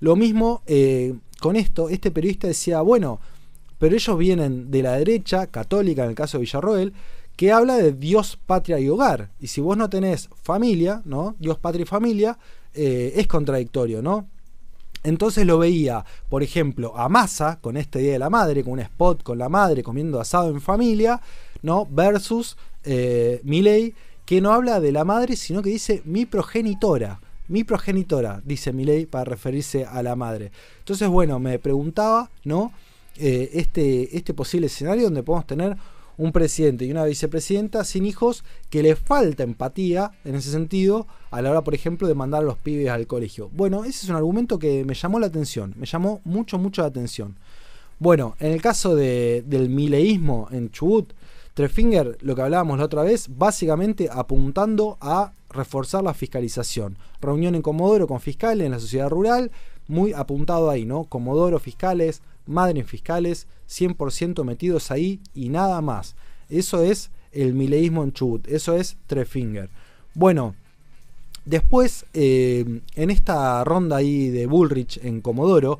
lo 0.00 0.16
mismo 0.16 0.62
eh, 0.66 1.14
con 1.38 1.54
esto, 1.54 1.88
este 1.88 2.10
periodista 2.10 2.48
decía, 2.48 2.80
bueno, 2.80 3.20
pero 3.78 3.94
ellos 3.94 4.18
vienen 4.18 4.70
de 4.72 4.82
la 4.82 4.98
derecha, 4.98 5.46
católica 5.46 6.02
en 6.02 6.10
el 6.10 6.16
caso 6.16 6.38
de 6.38 6.42
Villarroel, 6.42 6.92
que 7.36 7.52
habla 7.52 7.76
de 7.76 7.92
Dios, 7.92 8.36
patria 8.46 8.80
y 8.80 8.88
hogar. 8.88 9.30
Y 9.40 9.46
si 9.46 9.60
vos 9.60 9.76
no 9.76 9.88
tenés 9.88 10.28
familia, 10.42 11.02
¿no? 11.04 11.36
Dios, 11.38 11.56
patria 11.56 11.84
y 11.84 11.86
familia, 11.86 12.36
eh, 12.74 13.12
es 13.14 13.28
contradictorio, 13.28 14.02
¿no? 14.02 14.26
Entonces 15.02 15.46
lo 15.46 15.58
veía, 15.58 16.04
por 16.28 16.42
ejemplo, 16.42 16.96
a 16.96 17.08
Massa 17.08 17.58
con 17.60 17.76
este 17.76 18.00
Día 18.00 18.12
de 18.12 18.18
la 18.18 18.30
Madre, 18.30 18.62
con 18.62 18.74
un 18.74 18.80
spot 18.80 19.22
con 19.22 19.38
la 19.38 19.48
madre 19.48 19.82
comiendo 19.82 20.20
asado 20.20 20.50
en 20.50 20.60
familia, 20.60 21.20
¿no? 21.62 21.86
Versus 21.90 22.56
eh, 22.84 23.40
que 24.26 24.40
no 24.40 24.52
habla 24.52 24.80
de 24.80 24.92
la 24.92 25.04
madre, 25.04 25.36
sino 25.36 25.62
que 25.62 25.70
dice 25.70 26.02
mi 26.04 26.26
progenitora. 26.26 27.20
Mi 27.48 27.64
progenitora, 27.64 28.40
dice 28.44 28.72
Milei 28.72 29.06
para 29.06 29.24
referirse 29.24 29.84
a 29.84 30.02
la 30.04 30.14
madre. 30.14 30.52
Entonces, 30.78 31.08
bueno, 31.08 31.40
me 31.40 31.58
preguntaba, 31.58 32.30
¿no? 32.44 32.72
Eh, 33.16 33.50
este, 33.54 34.16
este 34.16 34.32
posible 34.32 34.68
escenario 34.68 35.04
donde 35.04 35.24
podemos 35.24 35.46
tener 35.46 35.76
un 36.20 36.32
presidente 36.32 36.84
y 36.84 36.90
una 36.90 37.06
vicepresidenta 37.06 37.82
sin 37.82 38.04
hijos 38.04 38.44
que 38.68 38.82
le 38.82 38.94
falta 38.94 39.42
empatía 39.42 40.12
en 40.26 40.34
ese 40.34 40.50
sentido 40.50 41.06
a 41.30 41.40
la 41.40 41.50
hora, 41.50 41.64
por 41.64 41.74
ejemplo, 41.74 42.06
de 42.06 42.14
mandar 42.14 42.42
a 42.42 42.44
los 42.44 42.58
pibes 42.58 42.90
al 42.90 43.06
colegio. 43.06 43.48
Bueno, 43.54 43.84
ese 43.84 44.04
es 44.04 44.10
un 44.10 44.16
argumento 44.16 44.58
que 44.58 44.84
me 44.84 44.92
llamó 44.92 45.18
la 45.18 45.28
atención, 45.28 45.72
me 45.78 45.86
llamó 45.86 46.20
mucho, 46.24 46.58
mucho 46.58 46.82
la 46.82 46.88
atención. 46.88 47.38
Bueno, 47.98 48.36
en 48.38 48.52
el 48.52 48.60
caso 48.60 48.94
del 48.94 49.70
mileísmo 49.70 50.48
en 50.50 50.70
Chubut, 50.70 51.14
Trefinger, 51.54 52.18
lo 52.20 52.34
que 52.34 52.42
hablábamos 52.42 52.78
la 52.78 52.84
otra 52.84 53.02
vez, 53.02 53.26
básicamente 53.34 54.08
apuntando 54.12 54.98
a 55.00 55.32
reforzar 55.48 56.04
la 56.04 56.12
fiscalización. 56.12 56.98
Reunión 57.22 57.54
en 57.54 57.62
Comodoro 57.62 58.06
con 58.06 58.20
fiscales 58.20 58.66
en 58.66 58.72
la 58.72 58.78
sociedad 58.78 59.08
rural, 59.08 59.50
muy 59.88 60.12
apuntado 60.12 60.68
ahí, 60.68 60.84
¿no? 60.84 61.04
Comodoro, 61.04 61.58
fiscales, 61.58 62.20
madres 62.46 62.86
fiscales, 62.86 63.46
100% 63.70 64.44
metidos 64.44 64.90
ahí 64.90 65.20
y 65.34 65.48
nada 65.48 65.80
más. 65.80 66.16
Eso 66.48 66.82
es 66.82 67.10
el 67.32 67.54
mileísmo 67.54 68.02
en 68.02 68.12
Chubut, 68.12 68.48
eso 68.48 68.74
es 68.76 68.96
Trefinger. 69.06 69.70
Bueno, 70.14 70.56
después 71.44 72.04
eh, 72.12 72.80
en 72.96 73.10
esta 73.10 73.62
ronda 73.64 73.96
ahí 73.96 74.28
de 74.28 74.46
Bullrich 74.46 74.98
en 75.04 75.20
Comodoro, 75.20 75.78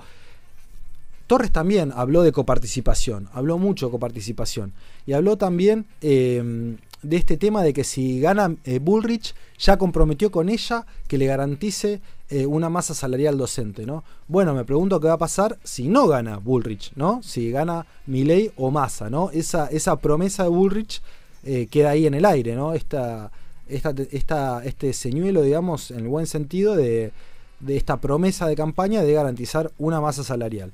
Torres 1.26 1.52
también 1.52 1.92
habló 1.94 2.22
de 2.22 2.32
coparticipación, 2.32 3.28
habló 3.32 3.58
mucho 3.58 3.86
de 3.86 3.92
coparticipación 3.92 4.72
y 5.06 5.12
habló 5.12 5.36
también 5.36 5.86
eh, 6.00 6.76
de 7.02 7.16
este 7.16 7.36
tema 7.36 7.62
de 7.62 7.72
que 7.72 7.84
si 7.84 8.20
gana 8.20 8.56
eh, 8.64 8.78
Bullrich, 8.80 9.34
ya 9.58 9.76
comprometió 9.76 10.30
con 10.30 10.48
ella 10.48 10.86
que 11.06 11.18
le 11.18 11.26
garantice 11.26 12.00
eh, 12.30 12.46
una 12.46 12.70
masa 12.70 12.94
salarial 12.94 13.36
docente, 13.36 13.84
¿no? 13.84 14.04
Bueno, 14.28 14.54
me 14.54 14.64
pregunto 14.64 15.00
qué 15.00 15.08
va 15.08 15.14
a 15.14 15.18
pasar 15.18 15.58
si 15.64 15.88
no 15.88 16.06
gana 16.06 16.38
Bullrich, 16.38 16.92
¿no? 16.94 17.20
Si 17.22 17.50
gana 17.50 17.86
Milley 18.06 18.52
o 18.56 18.70
Massa, 18.70 19.10
¿no? 19.10 19.30
Esa, 19.32 19.66
esa 19.66 19.96
promesa 19.96 20.44
de 20.44 20.48
Bullrich 20.48 21.02
eh, 21.44 21.66
queda 21.70 21.90
ahí 21.90 22.06
en 22.06 22.14
el 22.14 22.24
aire, 22.24 22.54
¿no? 22.54 22.72
Esta, 22.72 23.30
este 23.68 24.92
señuelo, 24.92 25.42
digamos, 25.42 25.90
en 25.90 26.00
el 26.00 26.08
buen 26.08 26.26
sentido 26.26 26.76
de, 26.76 27.12
de 27.60 27.76
esta 27.76 27.98
promesa 27.98 28.46
de 28.46 28.56
campaña 28.56 29.02
de 29.02 29.12
garantizar 29.12 29.70
una 29.78 30.00
masa 30.00 30.24
salarial. 30.24 30.72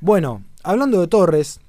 Bueno, 0.00 0.42
hablando 0.62 1.00
de 1.00 1.06
Torres, 1.06 1.60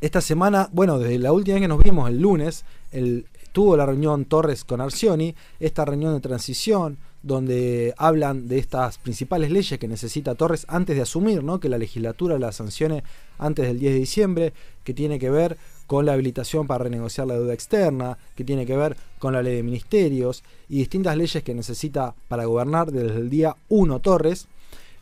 esta 0.00 0.20
semana, 0.20 0.68
bueno, 0.72 0.98
desde 0.98 1.18
la 1.18 1.32
última 1.32 1.54
vez 1.54 1.62
que 1.62 1.68
nos 1.68 1.82
vimos, 1.82 2.10
el 2.10 2.20
lunes, 2.20 2.64
el, 2.92 3.26
tuvo 3.52 3.76
la 3.76 3.86
reunión 3.86 4.26
Torres 4.26 4.64
con 4.64 4.80
Arcioni, 4.80 5.34
esta 5.60 5.84
reunión 5.84 6.12
de 6.12 6.20
transición, 6.20 6.98
donde 7.22 7.94
hablan 7.96 8.48
de 8.48 8.58
estas 8.58 8.98
principales 8.98 9.50
leyes 9.50 9.78
que 9.78 9.88
necesita 9.88 10.34
Torres 10.34 10.64
antes 10.68 10.96
de 10.96 11.02
asumir, 11.02 11.42
¿no? 11.42 11.60
que 11.60 11.68
la 11.68 11.78
legislatura 11.78 12.38
la 12.38 12.52
sancione 12.52 13.02
antes 13.38 13.66
del 13.66 13.78
10 13.78 13.92
de 13.92 13.98
diciembre, 13.98 14.52
que 14.84 14.94
tiene 14.94 15.18
que 15.18 15.30
ver 15.30 15.56
con 15.86 16.06
la 16.06 16.12
habilitación 16.12 16.66
para 16.66 16.84
renegociar 16.84 17.26
la 17.26 17.34
deuda 17.34 17.54
externa, 17.54 18.18
que 18.34 18.44
tiene 18.44 18.66
que 18.66 18.76
ver 18.76 18.96
con 19.18 19.32
la 19.32 19.42
ley 19.42 19.56
de 19.56 19.62
ministerios 19.62 20.42
y 20.68 20.78
distintas 20.78 21.16
leyes 21.16 21.42
que 21.42 21.54
necesita 21.54 22.14
para 22.28 22.44
gobernar 22.44 22.90
desde 22.90 23.18
el 23.18 23.30
día 23.30 23.56
1 23.68 24.00
Torres. 24.00 24.48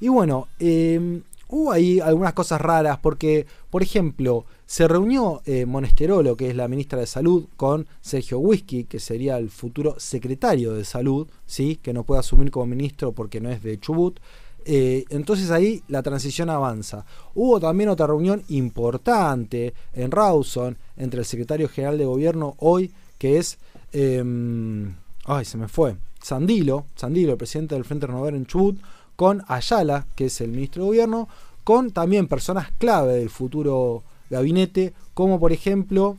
Y 0.00 0.09
bueno, 0.09 0.49
eh, 0.59 1.21
hubo 1.48 1.72
ahí 1.72 2.00
algunas 2.00 2.32
cosas 2.32 2.60
raras 2.60 2.98
porque, 2.98 3.46
por 3.70 3.82
ejemplo, 3.82 4.44
se 4.66 4.88
reunió 4.88 5.42
eh, 5.44 5.66
Monesterolo, 5.66 6.36
que 6.36 6.48
es 6.50 6.56
la 6.56 6.68
ministra 6.68 6.98
de 6.98 7.06
Salud, 7.06 7.46
con 7.56 7.86
Sergio 8.00 8.38
Whisky, 8.38 8.84
que 8.84 8.98
sería 8.98 9.36
el 9.38 9.50
futuro 9.50 9.94
secretario 9.98 10.72
de 10.72 10.84
Salud, 10.84 11.28
¿sí? 11.46 11.76
que 11.76 11.92
no 11.92 12.04
puede 12.04 12.20
asumir 12.20 12.50
como 12.50 12.66
ministro 12.66 13.12
porque 13.12 13.40
no 13.40 13.50
es 13.50 13.62
de 13.62 13.78
Chubut. 13.78 14.18
Eh, 14.66 15.04
entonces 15.10 15.50
ahí 15.50 15.82
la 15.88 16.02
transición 16.02 16.48
avanza. 16.48 17.04
Hubo 17.34 17.60
también 17.60 17.90
otra 17.90 18.06
reunión 18.06 18.42
importante 18.48 19.74
en 19.92 20.10
Rawson 20.10 20.78
entre 20.96 21.20
el 21.20 21.26
secretario 21.26 21.68
general 21.68 21.98
de 21.98 22.06
gobierno 22.06 22.54
hoy, 22.58 22.92
que 23.18 23.38
es... 23.38 23.58
Em, 23.92 24.94
ay, 25.26 25.44
se 25.44 25.58
me 25.58 25.68
fue. 25.68 25.96
Sandilo, 26.22 26.86
Sandilo, 26.94 27.32
el 27.32 27.38
presidente 27.38 27.74
del 27.74 27.84
Frente 27.84 28.06
Renovador 28.06 28.34
en 28.34 28.46
Chubut, 28.46 28.78
con 29.16 29.42
Ayala, 29.49 30.06
que 30.16 30.26
es 30.26 30.40
el 30.40 30.50
ministro 30.50 30.83
de 30.83 30.88
gobierno, 30.88 31.28
con 31.62 31.90
también 31.90 32.28
personas 32.28 32.71
clave 32.78 33.14
del 33.14 33.30
futuro 33.30 34.02
gabinete, 34.30 34.92
como 35.14 35.40
por 35.40 35.52
ejemplo 35.52 36.18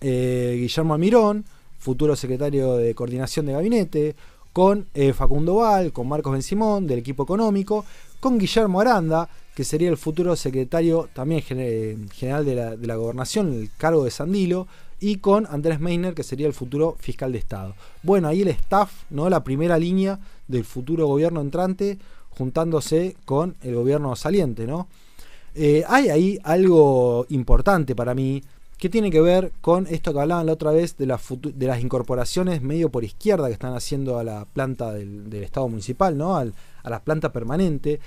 eh, 0.00 0.56
Guillermo 0.58 0.94
Almirón, 0.94 1.44
futuro 1.78 2.16
secretario 2.16 2.76
de 2.76 2.94
coordinación 2.94 3.46
de 3.46 3.52
gabinete, 3.52 4.16
con 4.52 4.86
eh, 4.94 5.12
Facundo 5.12 5.56
Val, 5.56 5.92
con 5.92 6.08
Marcos 6.08 6.32
Ben 6.32 6.42
Simón, 6.42 6.86
del 6.86 7.00
equipo 7.00 7.22
económico, 7.22 7.84
con 8.20 8.38
Guillermo 8.38 8.80
Aranda, 8.80 9.28
que 9.54 9.64
sería 9.64 9.90
el 9.90 9.96
futuro 9.96 10.34
secretario 10.36 11.08
también 11.12 11.42
general 11.42 12.44
de 12.44 12.54
la, 12.54 12.76
de 12.76 12.86
la 12.86 12.96
gobernación, 12.96 13.52
el 13.52 13.70
cargo 13.76 14.04
de 14.04 14.10
Sandilo, 14.10 14.66
y 15.00 15.16
con 15.16 15.46
Andrés 15.46 15.80
Meiner, 15.80 16.14
que 16.14 16.22
sería 16.22 16.46
el 16.46 16.52
futuro 16.52 16.96
fiscal 16.98 17.32
de 17.32 17.38
Estado. 17.38 17.74
Bueno, 18.02 18.28
ahí 18.28 18.42
el 18.42 18.48
staff, 18.48 18.90
¿no? 19.10 19.30
la 19.30 19.44
primera 19.44 19.78
línea 19.78 20.18
del 20.48 20.64
futuro 20.64 21.06
gobierno 21.06 21.40
entrante, 21.40 21.98
juntándose 22.30 23.16
con 23.24 23.56
el 23.62 23.74
gobierno 23.74 24.14
saliente. 24.16 24.66
¿no? 24.66 24.88
Eh, 25.54 25.84
hay 25.88 26.08
ahí 26.08 26.38
algo 26.42 27.26
importante 27.28 27.94
para 27.94 28.14
mí 28.14 28.42
que 28.76 28.88
tiene 28.88 29.10
que 29.10 29.20
ver 29.20 29.52
con 29.60 29.88
esto 29.88 30.12
que 30.12 30.20
hablaban 30.20 30.46
la 30.46 30.52
otra 30.52 30.70
vez 30.70 30.96
de, 30.96 31.06
las 31.06 31.80
incorporaciones 31.80 32.62
medio 32.62 32.90
por 32.90 33.02
izquierda 33.02 33.48
que 33.48 33.52
están 33.52 33.74
haciendo 33.74 34.18
a 34.18 34.24
la 34.24 34.44
planta 34.44 34.92
del, 34.92 35.32
Estado 35.34 35.68
municipal, 35.68 36.16
¿no? 36.16 36.36
a 36.36 36.44
la 36.84 37.00
planta 37.00 37.32
permanente. 37.32 37.98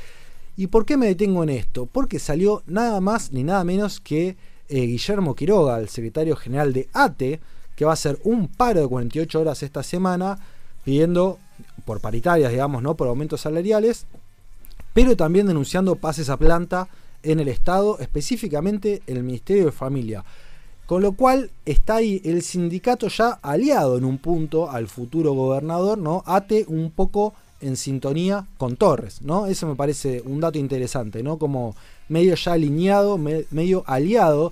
¿Y 0.55 0.67
por 0.67 0.85
qué 0.85 0.97
me 0.97 1.07
detengo 1.07 1.43
en 1.43 1.49
esto? 1.49 1.87
Porque 1.91 2.19
salió 2.19 2.63
nada 2.67 3.01
más 3.01 3.31
ni 3.31 3.43
nada 3.43 3.63
menos 3.63 3.99
que 3.99 4.37
eh, 4.71 4.85
Guillermo 4.85 5.35
Quiroga, 5.35 5.79
el 5.79 5.89
secretario 5.89 6.35
general 6.37 6.71
de 6.71 6.87
ATE, 6.93 7.41
que 7.75 7.85
va 7.85 7.91
a 7.91 7.93
hacer 7.93 8.19
un 8.23 8.47
paro 8.47 8.79
de 8.79 8.87
48 8.87 9.41
horas 9.41 9.63
esta 9.63 9.83
semana, 9.83 10.39
pidiendo 10.85 11.39
por 11.85 11.99
paritarias, 11.99 12.51
digamos, 12.51 12.81
¿no? 12.81 12.95
Por 12.95 13.09
aumentos 13.09 13.41
salariales, 13.41 14.05
pero 14.93 15.17
también 15.17 15.45
denunciando 15.45 15.95
pases 15.95 16.29
a 16.29 16.37
planta 16.37 16.87
en 17.21 17.41
el 17.41 17.49
Estado, 17.49 17.99
específicamente 17.99 19.01
en 19.07 19.17
el 19.17 19.23
Ministerio 19.23 19.65
de 19.65 19.71
Familia. 19.71 20.23
Con 20.85 21.01
lo 21.01 21.13
cual 21.13 21.51
está 21.65 21.97
ahí 21.97 22.21
el 22.23 22.41
sindicato 22.41 23.09
ya 23.09 23.39
aliado 23.41 23.97
en 23.97 24.05
un 24.05 24.17
punto 24.19 24.71
al 24.71 24.87
futuro 24.87 25.33
gobernador, 25.33 25.97
¿no? 25.97 26.23
ATE 26.25 26.65
un 26.67 26.91
poco 26.91 27.33
en 27.59 27.75
sintonía 27.77 28.47
con 28.57 28.77
Torres, 28.77 29.21
¿no? 29.21 29.47
Eso 29.47 29.67
me 29.67 29.75
parece 29.75 30.21
un 30.25 30.39
dato 30.39 30.57
interesante, 30.57 31.23
¿no? 31.23 31.37
Como 31.37 31.75
medio 32.11 32.35
ya 32.35 32.53
alineado, 32.53 33.17
medio 33.17 33.83
aliado. 33.87 34.51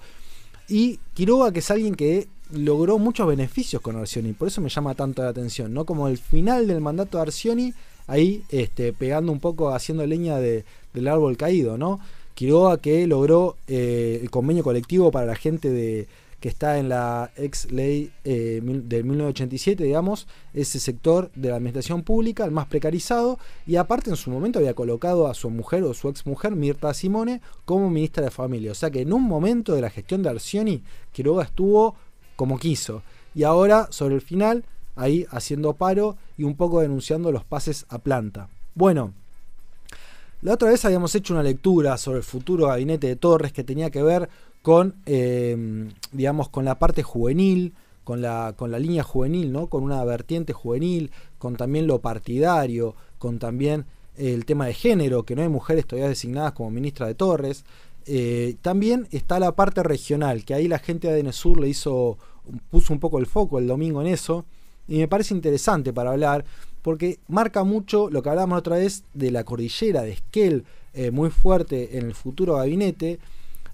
Y 0.69 0.99
Quiroga, 1.13 1.51
que 1.51 1.59
es 1.59 1.69
alguien 1.69 1.95
que 1.95 2.27
logró 2.51 2.97
muchos 2.97 3.27
beneficios 3.27 3.81
con 3.81 3.97
Arcioni, 3.97 4.33
por 4.33 4.47
eso 4.47 4.61
me 4.61 4.69
llama 4.69 4.95
tanto 4.95 5.21
la 5.21 5.29
atención, 5.29 5.73
¿no? 5.73 5.85
Como 5.85 6.07
el 6.07 6.17
final 6.17 6.67
del 6.67 6.79
mandato 6.79 7.17
de 7.17 7.23
Arcioni, 7.23 7.73
ahí 8.07 8.43
este, 8.49 8.93
pegando 8.93 9.31
un 9.31 9.39
poco, 9.39 9.69
haciendo 9.73 10.05
leña 10.05 10.37
de, 10.37 10.63
del 10.93 11.07
árbol 11.09 11.35
caído, 11.35 11.77
¿no? 11.77 11.99
Quiroga 12.33 12.77
que 12.77 13.05
logró 13.05 13.57
eh, 13.67 14.19
el 14.21 14.31
convenio 14.31 14.63
colectivo 14.63 15.11
para 15.11 15.25
la 15.25 15.35
gente 15.35 15.69
de, 15.69 16.07
que 16.39 16.49
está 16.49 16.77
en 16.77 16.89
la 16.89 17.31
ex 17.35 17.71
ley 17.71 18.11
eh, 18.23 18.61
del 18.63 19.03
1987, 19.03 19.83
digamos, 19.83 20.27
ese 20.53 20.79
sector 20.79 21.29
de 21.35 21.49
la 21.49 21.55
administración 21.55 22.03
pública, 22.03 22.45
el 22.45 22.51
más 22.51 22.67
precarizado, 22.67 23.39
y 23.67 23.75
aparte 23.75 24.09
en 24.09 24.15
su 24.15 24.31
momento 24.31 24.59
había 24.59 24.73
colocado 24.73 25.27
a 25.27 25.33
su 25.33 25.49
mujer 25.49 25.83
o 25.83 25.93
su 25.93 26.07
ex 26.07 26.25
mujer, 26.25 26.55
Mirta 26.55 26.93
Simone, 26.93 27.41
como 27.65 27.89
ministra 27.89 28.23
de 28.23 28.31
Familia. 28.31 28.71
O 28.71 28.75
sea 28.75 28.89
que 28.89 29.01
en 29.01 29.11
un 29.11 29.23
momento 29.23 29.75
de 29.75 29.81
la 29.81 29.89
gestión 29.89 30.23
de 30.23 30.29
Arcioni, 30.29 30.83
Quiroga 31.11 31.43
estuvo 31.43 31.95
como 32.35 32.57
quiso. 32.57 33.03
Y 33.35 33.43
ahora, 33.43 33.87
sobre 33.91 34.15
el 34.15 34.21
final, 34.21 34.63
ahí 34.95 35.25
haciendo 35.31 35.73
paro 35.73 36.17
y 36.37 36.43
un 36.43 36.55
poco 36.55 36.81
denunciando 36.81 37.31
los 37.31 37.43
pases 37.43 37.85
a 37.89 37.99
planta. 37.99 38.49
Bueno, 38.75 39.13
la 40.41 40.53
otra 40.53 40.69
vez 40.69 40.85
habíamos 40.85 41.13
hecho 41.15 41.33
una 41.33 41.43
lectura 41.43 41.97
sobre 41.97 42.19
el 42.19 42.23
futuro 42.23 42.67
gabinete 42.67 43.07
de 43.07 43.17
Torres 43.17 43.51
que 43.51 43.65
tenía 43.65 43.89
que 43.89 44.01
ver 44.01 44.29
con, 44.61 44.95
em, 45.05 45.89
digamos, 46.11 46.49
con 46.49 46.65
la 46.65 46.79
parte 46.79 47.03
juvenil, 47.03 47.73
con 48.03 48.21
la, 48.21 48.53
con 48.57 48.71
la 48.71 48.79
línea 48.79 49.03
juvenil, 49.03 49.51
¿no? 49.51 49.67
Con 49.67 49.83
una 49.83 50.03
vertiente 50.03 50.53
juvenil, 50.53 51.11
con 51.37 51.55
también 51.55 51.87
lo 51.87 51.99
partidario, 51.99 52.95
con 53.17 53.39
también 53.39 53.85
el 54.17 54.45
tema 54.45 54.65
de 54.65 54.73
género, 54.73 55.23
que 55.23 55.35
no 55.35 55.41
hay 55.41 55.49
mujeres 55.49 55.85
todavía 55.85 56.09
designadas 56.09 56.53
como 56.53 56.71
ministra 56.71 57.07
de 57.07 57.15
Torres. 57.15 57.63
Eh, 58.05 58.55
también 58.61 59.07
está 59.11 59.39
la 59.39 59.55
parte 59.55 59.83
regional, 59.83 60.43
que 60.43 60.53
ahí 60.53 60.67
la 60.67 60.79
gente 60.79 61.07
de 61.07 61.21
ADN 61.21 61.61
le 61.61 61.69
hizo, 61.69 62.17
puso 62.69 62.93
un 62.93 62.99
poco 62.99 63.19
el 63.19 63.27
foco 63.27 63.59
el 63.59 63.67
domingo 63.67 64.01
en 64.01 64.07
eso, 64.07 64.45
y 64.87 64.97
me 64.97 65.07
parece 65.07 65.33
interesante 65.33 65.93
para 65.93 66.11
hablar, 66.11 66.43
porque 66.81 67.19
marca 67.27 67.63
mucho 67.63 68.09
lo 68.09 68.23
que 68.23 68.29
hablábamos 68.29 68.59
otra 68.59 68.77
vez 68.77 69.03
de 69.13 69.31
la 69.31 69.43
cordillera 69.43 70.01
de 70.01 70.13
Esquel, 70.13 70.65
eh, 70.93 71.11
muy 71.11 71.29
fuerte 71.29 71.97
en 71.97 72.07
el 72.07 72.15
futuro 72.15 72.55
gabinete. 72.55 73.19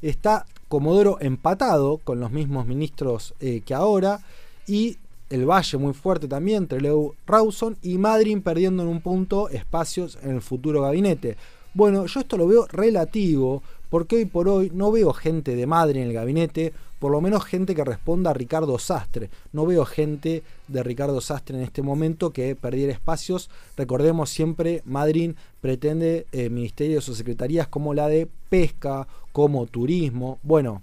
Está 0.05 0.45
Comodoro 0.67 1.17
empatado 1.19 1.97
con 1.97 2.19
los 2.19 2.29
mismos 2.29 2.67
ministros 2.67 3.33
eh, 3.39 3.62
que 3.65 3.74
ahora, 3.74 4.19
y 4.67 4.97
el 5.31 5.50
Valle 5.50 5.79
muy 5.79 5.93
fuerte 5.93 6.27
también, 6.27 6.63
entre 6.63 6.79
Leo 6.79 7.15
Rawson, 7.25 7.75
y 7.81 7.97
Madrid 7.97 8.38
perdiendo 8.43 8.83
en 8.83 8.89
un 8.89 9.01
punto 9.01 9.50
espacios 9.50 10.19
en 10.21 10.35
el 10.35 10.41
futuro 10.43 10.83
gabinete. 10.83 11.38
Bueno, 11.74 12.05
yo 12.05 12.19
esto 12.19 12.38
lo 12.38 12.45
veo 12.45 12.67
relativo, 12.67 13.63
porque 13.89 14.17
hoy 14.17 14.25
por 14.25 14.47
hoy 14.47 14.71
no 14.71 14.91
veo 14.91 15.12
gente 15.12 15.55
de 15.55 15.65
Madrid 15.65 16.01
en 16.01 16.09
el 16.09 16.13
gabinete, 16.13 16.71
por 17.05 17.12
lo 17.12 17.21
menos 17.21 17.45
gente 17.45 17.75
que 17.75 17.83
responda 17.83 18.31
a 18.31 18.33
Ricardo 18.33 18.79
Sastre. 18.79 19.29
No 19.53 19.67
veo 19.67 19.85
gente 19.85 20.41
de 20.67 20.81
Ricardo 20.81 21.21
Sastre 21.21 21.55
en 21.55 21.63
este 21.63 21.83
momento 21.83 22.31
que 22.31 22.55
perdiera 22.55 22.91
espacios. 22.91 23.51
Recordemos 23.77 24.31
siempre, 24.31 24.81
Madrid 24.85 25.35
pretende 25.62 26.25
eh, 26.31 26.50
ministerios 26.50 27.07
o 27.07 27.13
secretarías 27.13 27.67
como 27.67 27.93
la 27.93 28.07
de 28.07 28.27
pesca, 28.50 29.07
como 29.33 29.67
turismo. 29.67 30.39
Bueno, 30.41 30.81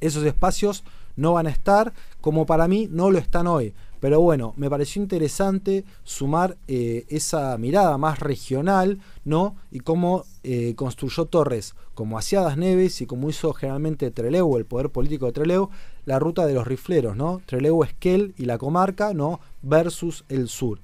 esos 0.00 0.22
espacios 0.22 0.84
no 1.16 1.32
van 1.32 1.48
a 1.48 1.50
estar, 1.50 1.92
como 2.20 2.46
para 2.46 2.68
mí 2.68 2.86
no 2.88 3.10
lo 3.10 3.18
están 3.18 3.48
hoy. 3.48 3.74
Pero 4.02 4.20
bueno, 4.20 4.52
me 4.56 4.68
pareció 4.68 5.00
interesante 5.00 5.84
sumar 6.02 6.56
eh, 6.66 7.06
esa 7.08 7.56
mirada 7.56 7.96
más 7.98 8.18
regional, 8.18 8.98
¿no? 9.24 9.54
Y 9.70 9.78
cómo 9.78 10.24
eh, 10.42 10.74
construyó 10.74 11.26
Torres, 11.26 11.76
como 11.94 12.18
hacía 12.18 12.56
Neves 12.56 13.00
y 13.00 13.06
como 13.06 13.30
hizo 13.30 13.52
generalmente 13.52 14.10
Trelew, 14.10 14.56
el 14.56 14.64
poder 14.64 14.90
político 14.90 15.26
de 15.26 15.32
Trelew, 15.32 15.70
la 16.04 16.18
ruta 16.18 16.46
de 16.46 16.54
los 16.54 16.66
rifleros, 16.66 17.14
¿no? 17.16 17.42
Trelew, 17.46 17.84
Esquel 17.84 18.34
y 18.36 18.46
la 18.46 18.58
comarca, 18.58 19.14
¿no? 19.14 19.38
Versus 19.62 20.24
el 20.28 20.48
sur. 20.48 20.80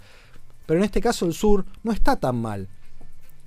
Pero 0.67 0.79
en 0.79 0.85
este 0.85 1.01
caso 1.01 1.27
el 1.27 1.35
sur 1.35 1.65
no 1.83 1.91
está 1.91 2.15
tan 2.15 2.41
mal. 2.41 2.69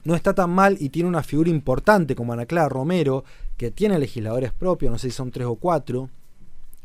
No 0.04 0.16
está 0.16 0.36
tan 0.36 0.50
mal 0.50 0.76
y 0.82 0.90
tiene 0.90 1.08
una 1.08 1.24
figura 1.24 1.50
importante 1.50 2.14
como 2.14 2.34
Ana 2.34 2.46
Clara 2.46 2.68
Romero, 2.68 3.24
que 3.56 3.72
tiene 3.72 3.98
legisladores 3.98 4.52
propios, 4.52 4.92
no 4.92 4.98
sé 4.98 5.12
si 5.12 5.16
son 5.16 5.32
tres 5.32 5.48
o 5.48 5.56
cuatro, 5.56 6.10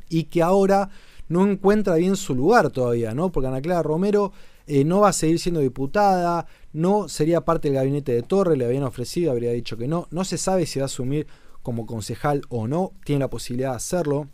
y 0.09 0.25
que 0.25 0.41
ahora 0.41 0.89
no 1.29 1.47
encuentra 1.47 1.97
bien 1.97 2.17
su 2.17 2.35
lugar 2.35 2.71
todavía, 2.71 3.15
¿no? 3.15 3.31
Porque 3.31 3.49
Ana 3.49 3.61
Clara 3.61 3.83
Romero 3.83 4.33
eh, 4.67 4.85
no 4.85 5.01
va 5.01 5.11
a 5.11 5.13
seguir 5.13 5.39
siendo 5.39 5.61
diputada, 5.61 6.47
no 6.73 7.09
sería 7.09 7.43
parte 7.43 7.69
del 7.69 7.77
gabinete 7.77 8.13
de 8.13 8.23
Torre, 8.23 8.57
le 8.57 8.65
habían 8.65 8.83
ofrecido, 8.83 9.31
habría 9.31 9.53
dicho 9.53 9.77
que 9.77 9.89
no, 9.89 10.09
no 10.11 10.25
se 10.25 10.39
sabe 10.39 10.67
si 10.67 10.79
va 10.79 10.85
a 10.85 10.87
asumir 10.87 11.27
como 11.63 11.87
concejal 11.87 12.43
o 12.49 12.69
no, 12.69 12.93
tiene 13.05 13.21
la 13.21 13.31
posibilidad 13.31 13.71
de 13.71 13.77
hacerlo. 13.77 14.29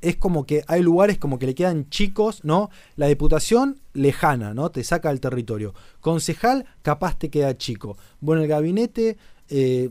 Es 0.00 0.16
como 0.16 0.44
que 0.44 0.64
hay 0.66 0.82
lugares 0.82 1.18
como 1.18 1.38
que 1.38 1.46
le 1.46 1.54
quedan 1.54 1.88
chicos, 1.88 2.44
¿no? 2.44 2.68
La 2.96 3.06
diputación 3.06 3.80
lejana, 3.94 4.52
¿no? 4.52 4.70
Te 4.70 4.84
saca 4.84 5.08
del 5.08 5.20
territorio. 5.20 5.72
Concejal, 6.00 6.66
capaz 6.82 7.18
te 7.18 7.30
queda 7.30 7.56
chico. 7.56 7.96
Bueno, 8.20 8.42
el 8.42 8.48
gabinete 8.48 9.16
eh, 9.50 9.90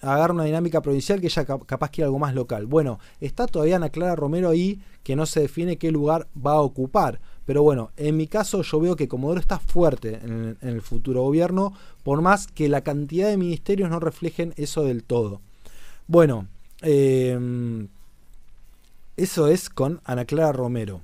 agarra 0.00 0.32
una 0.32 0.44
dinámica 0.44 0.80
provincial 0.80 1.20
que 1.20 1.28
ya 1.28 1.44
capaz 1.44 1.90
quiere 1.90 2.06
algo 2.06 2.18
más 2.18 2.34
local. 2.34 2.66
Bueno, 2.66 2.98
está 3.20 3.46
todavía 3.46 3.76
Ana 3.76 3.90
Clara 3.90 4.14
Romero 4.16 4.50
ahí 4.50 4.80
que 5.02 5.16
no 5.16 5.26
se 5.26 5.40
define 5.40 5.76
qué 5.76 5.90
lugar 5.90 6.28
va 6.34 6.52
a 6.52 6.60
ocupar. 6.60 7.20
Pero 7.44 7.62
bueno, 7.62 7.90
en 7.96 8.16
mi 8.16 8.28
caso 8.28 8.62
yo 8.62 8.80
veo 8.80 8.96
que 8.96 9.08
Comodoro 9.08 9.40
está 9.40 9.58
fuerte 9.58 10.20
en 10.22 10.56
el, 10.60 10.80
futuro 10.80 11.22
gobierno, 11.22 11.72
por 12.04 12.22
más 12.22 12.46
que 12.46 12.68
la 12.68 12.82
cantidad 12.82 13.28
de 13.28 13.36
ministerios 13.36 13.90
no 13.90 13.98
reflejen 13.98 14.54
eso 14.56 14.84
del 14.84 15.02
todo. 15.02 15.40
Bueno, 16.06 16.46
em, 16.82 17.88
eso 19.16 19.48
es 19.48 19.68
con 19.68 20.00
Ana 20.04 20.24
Clara 20.24 20.52
Romero. 20.52 21.00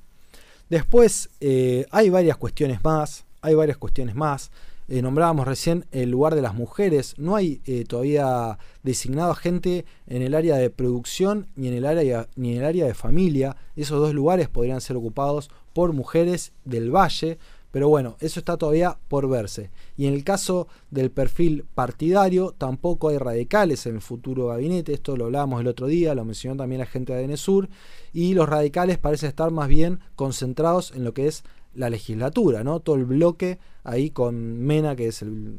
Después 0.70 1.30
eh, 1.40 1.86
hay 1.90 2.10
varias 2.10 2.36
cuestiones 2.36 2.84
más, 2.84 3.24
hay 3.40 3.54
varias 3.54 3.78
cuestiones 3.78 4.14
más. 4.14 4.52
Eh, 4.90 5.02
nombrábamos 5.02 5.46
recién 5.46 5.84
el 5.92 6.10
lugar 6.10 6.34
de 6.34 6.40
las 6.40 6.54
mujeres. 6.54 7.14
No 7.18 7.36
hay 7.36 7.60
eh, 7.66 7.84
todavía 7.86 8.58
designado 8.82 9.34
gente 9.34 9.84
en 10.06 10.22
el 10.22 10.34
área 10.34 10.56
de 10.56 10.70
producción 10.70 11.46
ni 11.56 11.68
en, 11.68 11.74
el 11.74 11.84
área, 11.84 12.26
ni 12.36 12.52
en 12.52 12.58
el 12.58 12.64
área 12.64 12.86
de 12.86 12.94
familia. 12.94 13.56
Esos 13.76 14.00
dos 14.00 14.14
lugares 14.14 14.48
podrían 14.48 14.80
ser 14.80 14.96
ocupados 14.96 15.50
por 15.74 15.92
mujeres 15.92 16.52
del 16.64 16.90
valle. 16.90 17.38
Pero 17.70 17.90
bueno, 17.90 18.16
eso 18.20 18.40
está 18.40 18.56
todavía 18.56 18.98
por 19.08 19.28
verse. 19.28 19.70
Y 19.98 20.06
en 20.06 20.14
el 20.14 20.24
caso 20.24 20.68
del 20.90 21.10
perfil 21.10 21.66
partidario, 21.74 22.54
tampoco 22.56 23.10
hay 23.10 23.18
radicales 23.18 23.84
en 23.84 23.96
el 23.96 24.00
futuro 24.00 24.46
gabinete. 24.46 24.94
Esto 24.94 25.18
lo 25.18 25.26
hablábamos 25.26 25.60
el 25.60 25.66
otro 25.66 25.86
día, 25.86 26.14
lo 26.14 26.24
mencionó 26.24 26.56
también 26.56 26.78
la 26.78 26.86
gente 26.86 27.12
de 27.12 27.24
ADN 27.24 27.68
Y 28.14 28.32
los 28.32 28.48
radicales 28.48 28.96
parecen 28.96 29.28
estar 29.28 29.50
más 29.50 29.68
bien 29.68 30.00
concentrados 30.16 30.92
en 30.92 31.04
lo 31.04 31.12
que 31.12 31.26
es 31.26 31.44
la 31.74 31.90
legislatura, 31.90 32.64
¿no? 32.64 32.80
Todo 32.80 32.96
el 32.96 33.04
bloque 33.04 33.58
ahí 33.88 34.10
con 34.10 34.58
Mena, 34.58 34.94
que 34.94 35.08
es 35.08 35.22
el, 35.22 35.58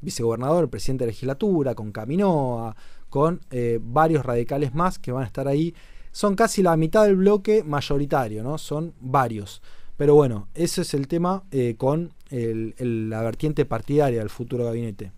vicegobernador, 0.00 0.64
el 0.64 0.70
presidente 0.70 1.04
de 1.04 1.06
la 1.06 1.12
legislatura, 1.12 1.74
con 1.74 1.92
Caminoa, 1.92 2.76
con 3.08 3.40
eh, 3.50 3.80
varios 3.82 4.24
radicales 4.24 4.74
más 4.74 4.98
que 4.98 5.12
van 5.12 5.24
a 5.24 5.26
estar 5.26 5.48
ahí. 5.48 5.74
Son 6.12 6.34
casi 6.34 6.62
la 6.62 6.76
mitad 6.76 7.04
del 7.04 7.16
bloque 7.16 7.62
mayoritario, 7.64 8.42
¿no? 8.42 8.58
Son 8.58 8.92
varios. 9.00 9.62
Pero 9.96 10.14
bueno, 10.14 10.48
ese 10.54 10.82
es 10.82 10.94
el 10.94 11.08
tema 11.08 11.44
eh, 11.50 11.74
con 11.78 12.12
la 12.30 13.22
vertiente 13.22 13.64
partidaria 13.64 14.18
del 14.18 14.30
futuro 14.30 14.64
gabinete. 14.64 15.12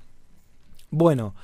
Bueno, 0.91 1.35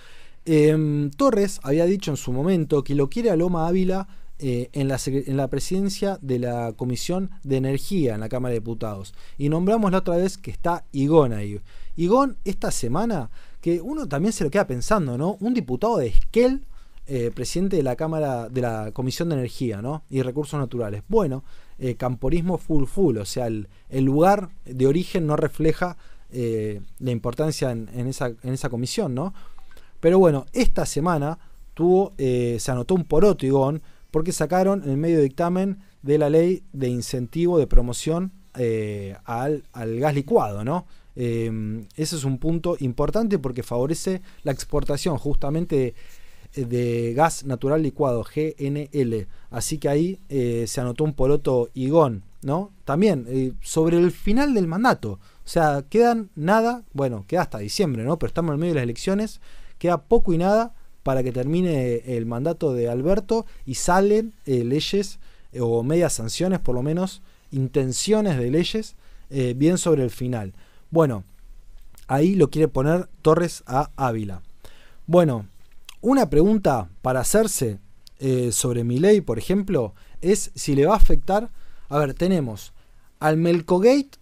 em, 0.44 1.10
Torres 1.10 1.58
había 1.62 1.86
dicho 1.86 2.10
en 2.10 2.16
su 2.16 2.32
momento 2.32 2.84
que 2.84 2.94
lo 2.94 3.08
quiere 3.08 3.30
a 3.30 3.36
Loma 3.36 3.66
Ávila 3.66 4.06
eh, 4.46 4.68
en, 4.74 4.88
la, 4.88 4.98
en, 5.06 5.38
la, 5.38 5.48
presidencia 5.48 6.18
de 6.20 6.38
la 6.38 6.74
Comisión 6.76 7.30
de 7.44 7.56
Energía 7.56 8.12
en 8.12 8.20
la 8.20 8.28
Cámara 8.28 8.52
de 8.52 8.60
Diputados. 8.60 9.14
Y 9.38 9.48
nombramos 9.48 9.90
la 9.90 9.96
otra 9.96 10.18
vez 10.18 10.36
que 10.36 10.50
está 10.50 10.84
Igón 10.92 11.32
ahí. 11.32 11.58
Igón, 11.96 12.36
esta 12.44 12.70
semana, 12.70 13.30
que 13.62 13.80
uno 13.80 14.06
también 14.06 14.34
se 14.34 14.44
lo 14.44 14.50
queda 14.50 14.66
pensando, 14.66 15.16
¿no? 15.16 15.38
Un 15.40 15.54
diputado 15.54 15.96
de 15.96 16.08
Esquel, 16.08 16.66
eh, 17.06 17.30
presidente 17.34 17.76
de 17.76 17.82
la 17.82 17.96
Cámara, 17.96 18.50
de 18.50 18.60
la 18.60 18.90
Comisión 18.92 19.30
de 19.30 19.36
Energía, 19.36 19.80
¿no? 19.80 20.02
Y 20.10 20.20
Recursos 20.20 20.60
Naturales. 20.60 21.04
Bueno, 21.08 21.42
eh, 21.78 21.94
camporismo 21.94 22.58
full 22.58 22.84
full, 22.84 23.16
o 23.16 23.24
sea, 23.24 23.46
el, 23.46 23.66
lugar 23.90 24.50
de 24.66 24.86
origen 24.86 25.26
no 25.26 25.36
refleja 25.36 25.96
la 26.30 27.10
importancia 27.10 27.70
en, 27.70 27.88
esa, 28.08 28.26
en 28.26 28.52
esa 28.52 28.68
comisión, 28.68 29.14
¿no? 29.14 29.32
Pero 30.00 30.18
bueno, 30.18 30.44
esta 30.52 30.84
semana 30.84 31.38
tuvo, 31.72 32.12
se 32.18 32.70
anotó 32.70 32.94
un 32.94 33.04
poroto 33.04 33.46
Igón 33.46 33.80
porque 34.14 34.30
sacaron 34.30 34.88
el 34.88 34.96
medio 34.96 35.20
dictamen 35.20 35.80
de 36.02 36.18
la 36.18 36.30
ley 36.30 36.62
de 36.72 36.86
incentivo 36.86 37.58
de 37.58 37.66
promoción 37.66 38.30
eh, 38.56 39.16
al, 39.24 39.64
gas 39.74 40.14
licuado, 40.14 40.64
¿no? 40.64 40.86
Em, 41.16 41.88
ese 41.96 42.14
es 42.14 42.22
un 42.22 42.38
punto 42.38 42.76
importante 42.78 43.40
porque 43.40 43.64
favorece 43.64 44.22
la 44.44 44.52
exportación 44.52 45.18
justamente 45.18 45.96
de, 46.54 47.12
gas 47.16 47.44
natural 47.44 47.82
licuado, 47.82 48.22
GNL. 48.22 49.26
Así 49.50 49.78
que 49.78 49.88
ahí 49.88 50.20
eh, 50.28 50.66
se 50.68 50.80
anotó 50.80 51.02
un 51.02 51.14
poroto 51.14 51.70
igón, 51.74 52.22
¿no? 52.40 52.70
También 52.84 53.26
eh, 53.28 53.54
sobre 53.62 53.98
el 53.98 54.12
final 54.12 54.54
del 54.54 54.68
mandato. 54.68 55.18
O 55.44 55.48
sea, 55.48 55.86
quedan 55.90 56.30
nada, 56.36 56.84
bueno, 56.92 57.24
queda 57.26 57.42
hasta 57.42 57.58
diciembre, 57.58 58.04
¿no? 58.04 58.16
Pero 58.16 58.28
estamos 58.28 58.54
en 58.54 58.60
medio 58.60 58.74
de 58.74 58.78
las 58.78 58.84
elecciones, 58.84 59.40
queda 59.78 60.04
poco 60.04 60.32
y 60.32 60.38
nada 60.38 60.72
para 61.04 61.22
que 61.22 61.30
termine 61.30 62.16
el 62.16 62.26
mandato 62.26 62.72
de 62.72 62.88
Alberto 62.88 63.46
y 63.64 63.74
salen 63.74 64.32
eh, 64.46 64.64
leyes 64.64 65.20
eh, 65.52 65.60
o 65.60 65.84
medias 65.84 66.14
sanciones, 66.14 66.58
por 66.58 66.74
lo 66.74 66.82
menos 66.82 67.22
intenciones 67.52 68.38
de 68.38 68.50
leyes, 68.50 68.96
eh, 69.30 69.54
bien 69.56 69.78
sobre 69.78 70.02
el 70.02 70.10
final. 70.10 70.54
Bueno, 70.90 71.22
ahí 72.08 72.34
lo 72.34 72.48
quiere 72.50 72.68
poner 72.68 73.08
Torres 73.20 73.62
a 73.66 73.90
Ávila. 73.96 74.42
Bueno, 75.06 75.46
una 76.00 76.28
pregunta 76.28 76.88
para 77.02 77.20
hacerse 77.20 77.78
sobre 78.52 78.84
mi 78.84 79.00
ley, 79.00 79.20
por 79.20 79.38
ejemplo, 79.38 79.92
es 80.22 80.50
si 80.54 80.74
le 80.74 80.86
va 80.86 80.94
a 80.94 80.96
afectar. 80.96 81.50
A 81.90 81.98
ver, 81.98 82.14
tenemos 82.14 82.72
al 83.20 83.36
Melcogate 83.36 84.12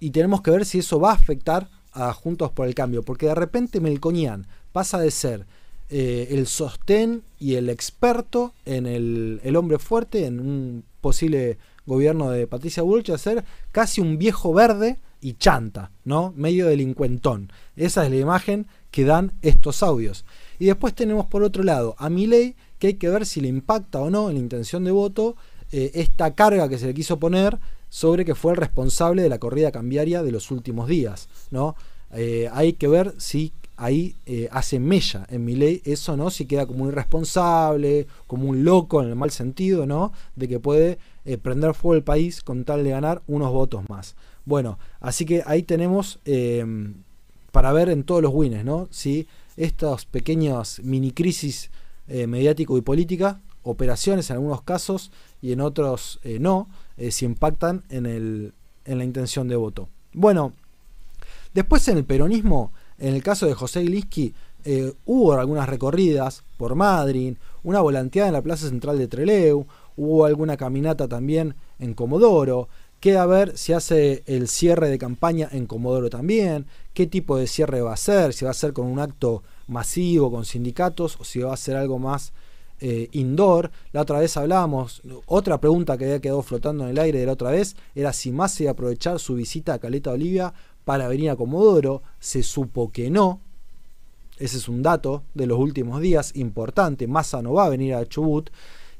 y 0.00 0.10
tenemos 0.10 0.42
que 0.42 0.50
ver 0.50 0.64
si 0.64 0.80
eso 0.80 0.98
va 0.98 1.12
a 1.12 1.14
afectar 1.14 1.68
a 1.92 2.12
Juntos 2.12 2.50
por 2.50 2.66
el 2.66 2.74
Cambio, 2.74 3.04
porque 3.04 3.26
de 3.26 3.36
repente 3.36 3.80
Melconian 3.80 4.48
pasa 4.72 4.98
de 4.98 5.12
ser 5.12 5.46
eh, 5.88 6.28
el 6.30 6.46
sostén 6.46 7.22
y 7.38 7.54
el 7.54 7.68
experto 7.68 8.52
en 8.64 8.86
el, 8.86 9.56
hombre 9.56 9.78
fuerte, 9.78 10.26
en 10.26 10.40
un 10.40 10.84
posible 11.00 11.58
gobierno 11.86 12.30
de 12.30 12.46
Patricia 12.46 12.82
Bullrich 12.82 13.10
a 13.10 13.18
ser 13.18 13.44
casi 13.70 14.00
un 14.00 14.18
viejo 14.18 14.52
verde 14.52 14.98
y 15.20 15.34
chanta, 15.34 15.92
¿no? 16.04 16.32
Medio 16.36 16.66
delincuentón. 16.66 17.52
Esa 17.76 18.04
es 18.04 18.10
la 18.10 18.16
imagen 18.16 18.66
que 18.90 19.04
dan 19.04 19.32
estos 19.42 19.82
audios. 19.82 20.24
Y 20.58 20.66
después 20.66 20.94
tenemos 20.94 21.26
por 21.26 21.42
otro 21.42 21.62
lado 21.62 21.94
a 21.98 22.10
Milei, 22.10 22.56
que 22.78 22.88
hay 22.88 22.94
que 22.94 23.08
ver 23.08 23.24
si 23.24 23.40
le 23.40 23.48
impacta 23.48 24.00
o 24.00 24.10
no 24.10 24.28
en 24.28 24.34
la 24.34 24.40
intención 24.40 24.84
de 24.84 24.90
voto 24.90 25.36
eh, 25.72 25.92
esta 25.94 26.34
carga 26.34 26.68
que 26.68 26.78
se 26.78 26.86
le 26.86 26.94
quiso 26.94 27.18
poner 27.18 27.58
sobre 27.88 28.24
que 28.24 28.34
fue 28.34 28.52
el 28.52 28.58
responsable 28.58 29.22
de 29.22 29.28
la 29.28 29.38
corrida 29.38 29.70
cambiaria 29.70 30.22
de 30.22 30.32
los 30.32 30.50
últimos 30.50 30.88
días, 30.88 31.28
¿no? 31.50 31.76
Eh, 32.12 32.48
hay 32.52 32.74
que 32.74 32.88
ver 32.88 33.14
si 33.18 33.52
ahí 33.76 34.16
eh, 34.26 34.48
hace 34.50 34.78
mella 34.78 35.26
en 35.28 35.44
mi 35.44 35.54
ley 35.54 35.82
eso, 35.84 36.16
¿no? 36.16 36.30
Si 36.30 36.46
queda 36.46 36.66
como 36.66 36.84
un 36.84 36.88
irresponsable, 36.88 38.06
como 38.26 38.48
un 38.48 38.64
loco 38.64 39.02
en 39.02 39.08
el 39.08 39.16
mal 39.16 39.30
sentido, 39.30 39.86
¿no? 39.86 40.12
De 40.34 40.48
que 40.48 40.58
puede 40.58 40.98
eh, 41.24 41.38
prender 41.38 41.74
fuego 41.74 41.94
el 41.94 42.02
país 42.02 42.42
con 42.42 42.64
tal 42.64 42.84
de 42.84 42.90
ganar 42.90 43.22
unos 43.26 43.52
votos 43.52 43.88
más. 43.88 44.16
Bueno, 44.44 44.78
así 45.00 45.24
que 45.24 45.42
ahí 45.46 45.62
tenemos 45.62 46.20
em, 46.24 46.94
para 47.52 47.72
ver 47.72 47.88
en 47.90 48.04
todos 48.04 48.22
los 48.22 48.32
wins, 48.32 48.64
¿no? 48.64 48.88
Si 48.90 49.26
estas 49.56 50.06
pequeñas 50.06 50.80
mini 50.82 51.12
crisis 51.12 51.70
mediático 52.08 52.78
y 52.78 52.82
política, 52.82 53.40
operaciones 53.64 54.30
en 54.30 54.36
algunos 54.36 54.62
casos 54.62 55.10
y 55.42 55.50
en 55.50 55.60
otros 55.60 56.20
no, 56.38 56.68
si 57.10 57.24
impactan 57.24 57.82
en, 57.88 58.06
el, 58.06 58.52
en 58.84 58.98
la 58.98 59.04
intención 59.04 59.48
de 59.48 59.56
voto. 59.56 59.88
Bueno, 60.12 60.52
después 61.52 61.88
en 61.88 61.96
el 61.98 62.04
peronismo 62.04 62.72
en 62.98 63.14
el 63.14 63.22
caso 63.22 63.46
de 63.46 63.54
José 63.54 63.82
Gliski, 63.82 64.34
eh, 64.64 64.92
hubo 65.04 65.34
algunas 65.34 65.68
recorridas 65.68 66.42
por 66.56 66.74
Madrid, 66.74 67.36
una 67.62 67.80
volanteada 67.80 68.28
en 68.28 68.34
la 68.34 68.42
Plaza 68.42 68.68
Central 68.68 68.98
de 68.98 69.06
Treleu, 69.06 69.66
hubo 69.96 70.24
alguna 70.24 70.56
caminata 70.56 71.06
también 71.06 71.54
en 71.78 71.94
Comodoro. 71.94 72.68
Queda 72.98 73.26
ver 73.26 73.56
si 73.56 73.72
hace 73.72 74.24
el 74.26 74.48
cierre 74.48 74.88
de 74.88 74.98
campaña 74.98 75.48
en 75.52 75.66
Comodoro 75.66 76.10
también, 76.10 76.66
qué 76.94 77.06
tipo 77.06 77.36
de 77.36 77.46
cierre 77.46 77.80
va 77.82 77.92
a 77.92 77.96
ser, 77.96 78.32
si 78.32 78.44
va 78.44 78.50
a 78.50 78.54
ser 78.54 78.72
con 78.72 78.86
un 78.86 78.98
acto 78.98 79.42
masivo, 79.68 80.30
con 80.30 80.44
sindicatos, 80.44 81.16
o 81.20 81.24
si 81.24 81.40
va 81.40 81.52
a 81.52 81.56
ser 81.56 81.76
algo 81.76 81.98
más 81.98 82.32
eh, 82.80 83.08
indoor. 83.12 83.70
La 83.92 84.02
otra 84.02 84.18
vez 84.18 84.36
hablábamos, 84.36 85.02
otra 85.26 85.60
pregunta 85.60 85.96
que 85.96 86.06
había 86.06 86.20
quedado 86.20 86.42
flotando 86.42 86.84
en 86.84 86.90
el 86.90 86.98
aire 86.98 87.20
de 87.20 87.26
la 87.26 87.32
otra 87.32 87.50
vez 87.50 87.76
era 87.94 88.12
si 88.12 88.32
más 88.32 88.60
iba 88.60 88.70
a 88.70 88.72
aprovechar 88.72 89.18
su 89.18 89.34
visita 89.34 89.74
a 89.74 89.78
Caleta 89.78 90.10
Olivia 90.10 90.52
para 90.86 91.08
venir 91.08 91.30
a 91.30 91.36
Comodoro, 91.36 92.04
se 92.20 92.44
supo 92.44 92.92
que 92.92 93.10
no. 93.10 93.40
Ese 94.38 94.56
es 94.56 94.68
un 94.68 94.82
dato 94.82 95.24
de 95.34 95.48
los 95.48 95.58
últimos 95.58 96.00
días 96.00 96.30
importante. 96.36 97.08
Massa 97.08 97.42
no 97.42 97.54
va 97.54 97.64
a 97.64 97.68
venir 97.68 97.92
a 97.92 98.06
Chubut. 98.06 98.50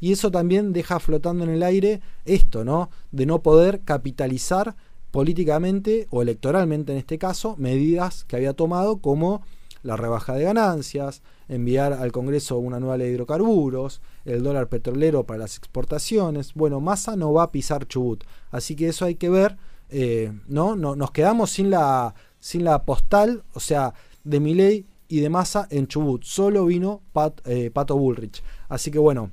Y 0.00 0.10
eso 0.10 0.32
también 0.32 0.72
deja 0.72 0.98
flotando 0.98 1.44
en 1.44 1.50
el 1.50 1.62
aire 1.62 2.00
esto, 2.24 2.64
¿no? 2.64 2.90
De 3.12 3.24
no 3.24 3.40
poder 3.40 3.82
capitalizar 3.82 4.74
políticamente 5.12 6.08
o 6.10 6.22
electoralmente 6.22 6.90
en 6.90 6.98
este 6.98 7.18
caso 7.18 7.54
medidas 7.56 8.24
que 8.24 8.34
había 8.34 8.52
tomado 8.52 8.96
como 8.96 9.42
la 9.84 9.96
rebaja 9.96 10.34
de 10.34 10.42
ganancias, 10.42 11.22
enviar 11.48 11.92
al 11.92 12.10
Congreso 12.10 12.58
una 12.58 12.80
nueva 12.80 12.96
ley 12.96 13.10
de 13.10 13.14
hidrocarburos, 13.14 14.00
el 14.24 14.42
dólar 14.42 14.66
petrolero 14.68 15.22
para 15.22 15.38
las 15.38 15.56
exportaciones. 15.56 16.52
Bueno, 16.54 16.80
Massa 16.80 17.14
no 17.14 17.32
va 17.32 17.44
a 17.44 17.52
pisar 17.52 17.86
Chubut. 17.86 18.24
Así 18.50 18.74
que 18.74 18.88
eso 18.88 19.04
hay 19.04 19.14
que 19.14 19.30
ver 19.30 19.56
eh, 19.90 20.32
¿no? 20.48 20.76
¿no? 20.76 20.96
Nos 20.96 21.10
quedamos 21.10 21.50
sin 21.50 21.70
la, 21.70 22.14
sin 22.40 22.64
la 22.64 22.84
postal, 22.84 23.44
o 23.54 23.60
sea, 23.60 23.94
de 24.24 24.40
Miley 24.40 24.86
y 25.08 25.20
de 25.20 25.30
Massa 25.30 25.68
en 25.70 25.86
Chubut. 25.86 26.24
Solo 26.24 26.66
vino 26.66 27.02
eh, 27.44 27.70
Pato 27.72 27.96
Bullrich. 27.96 28.42
Así 28.68 28.90
que 28.90 28.98
bueno, 28.98 29.30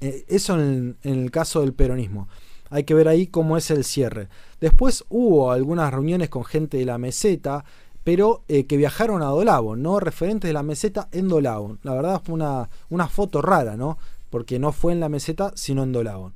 eh, 0.00 0.24
eso 0.28 0.54
en 0.60 0.96
el, 1.02 1.30
caso 1.30 1.60
del 1.60 1.74
peronismo. 1.74 2.28
Hay 2.70 2.84
que 2.84 2.94
ver 2.94 3.08
ahí 3.08 3.26
cómo 3.26 3.56
es 3.56 3.70
el 3.70 3.84
cierre. 3.84 4.28
Después 4.60 5.04
hubo 5.08 5.52
algunas 5.52 5.92
reuniones 5.92 6.30
con 6.30 6.44
gente 6.44 6.78
de 6.78 6.84
la 6.84 6.98
meseta, 6.98 7.64
pero 8.02 8.42
que 8.46 8.76
viajaron 8.76 9.22
a 9.22 9.26
Dolabo, 9.26 9.76
¿no? 9.76 9.98
Referentes 10.00 10.48
de 10.48 10.52
la 10.52 10.62
meseta 10.62 11.08
en 11.12 11.28
Dolabo. 11.28 11.78
La 11.82 11.94
verdad 11.94 12.22
fue 12.24 12.34
una, 12.34 12.68
una 12.88 13.08
foto 13.08 13.42
rara, 13.42 13.76
¿no? 13.76 13.98
Porque 14.30 14.58
no 14.58 14.72
fue 14.72 14.92
en 14.92 15.00
la 15.00 15.08
meseta, 15.08 15.52
sino 15.54 15.82
en 15.82 15.92
Dolabo. 15.92 16.32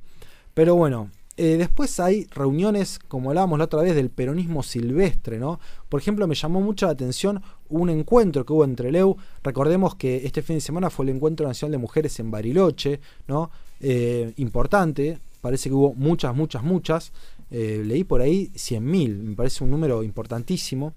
Pero 0.53 0.75
bueno, 0.75 1.09
eh, 1.43 1.57
después 1.57 1.99
hay 1.99 2.27
reuniones, 2.35 2.99
como 3.07 3.31
hablábamos 3.31 3.57
la 3.57 3.65
otra 3.65 3.81
vez, 3.81 3.95
del 3.95 4.11
peronismo 4.11 4.61
silvestre, 4.61 5.39
¿no? 5.39 5.59
Por 5.89 5.99
ejemplo, 5.99 6.27
me 6.27 6.35
llamó 6.35 6.61
mucho 6.61 6.85
la 6.85 6.91
atención 6.91 7.41
un 7.67 7.89
encuentro 7.89 8.45
que 8.45 8.53
hubo 8.53 8.63
entre 8.63 8.91
Leu. 8.91 9.17
Recordemos 9.41 9.95
que 9.95 10.17
este 10.17 10.43
fin 10.43 10.57
de 10.57 10.61
semana 10.61 10.91
fue 10.91 11.05
el 11.05 11.09
Encuentro 11.09 11.47
Nacional 11.47 11.71
de 11.71 11.77
Mujeres 11.79 12.19
en 12.19 12.29
Bariloche, 12.29 12.99
¿no? 13.27 13.49
Eh, 13.79 14.33
importante, 14.37 15.17
parece 15.41 15.69
que 15.69 15.73
hubo 15.73 15.95
muchas, 15.95 16.35
muchas, 16.35 16.61
muchas. 16.61 17.11
Eh, 17.49 17.81
leí 17.83 18.03
por 18.03 18.21
ahí 18.21 18.51
100.000, 18.53 19.23
me 19.23 19.35
parece 19.35 19.63
un 19.63 19.71
número 19.71 20.03
importantísimo. 20.03 20.93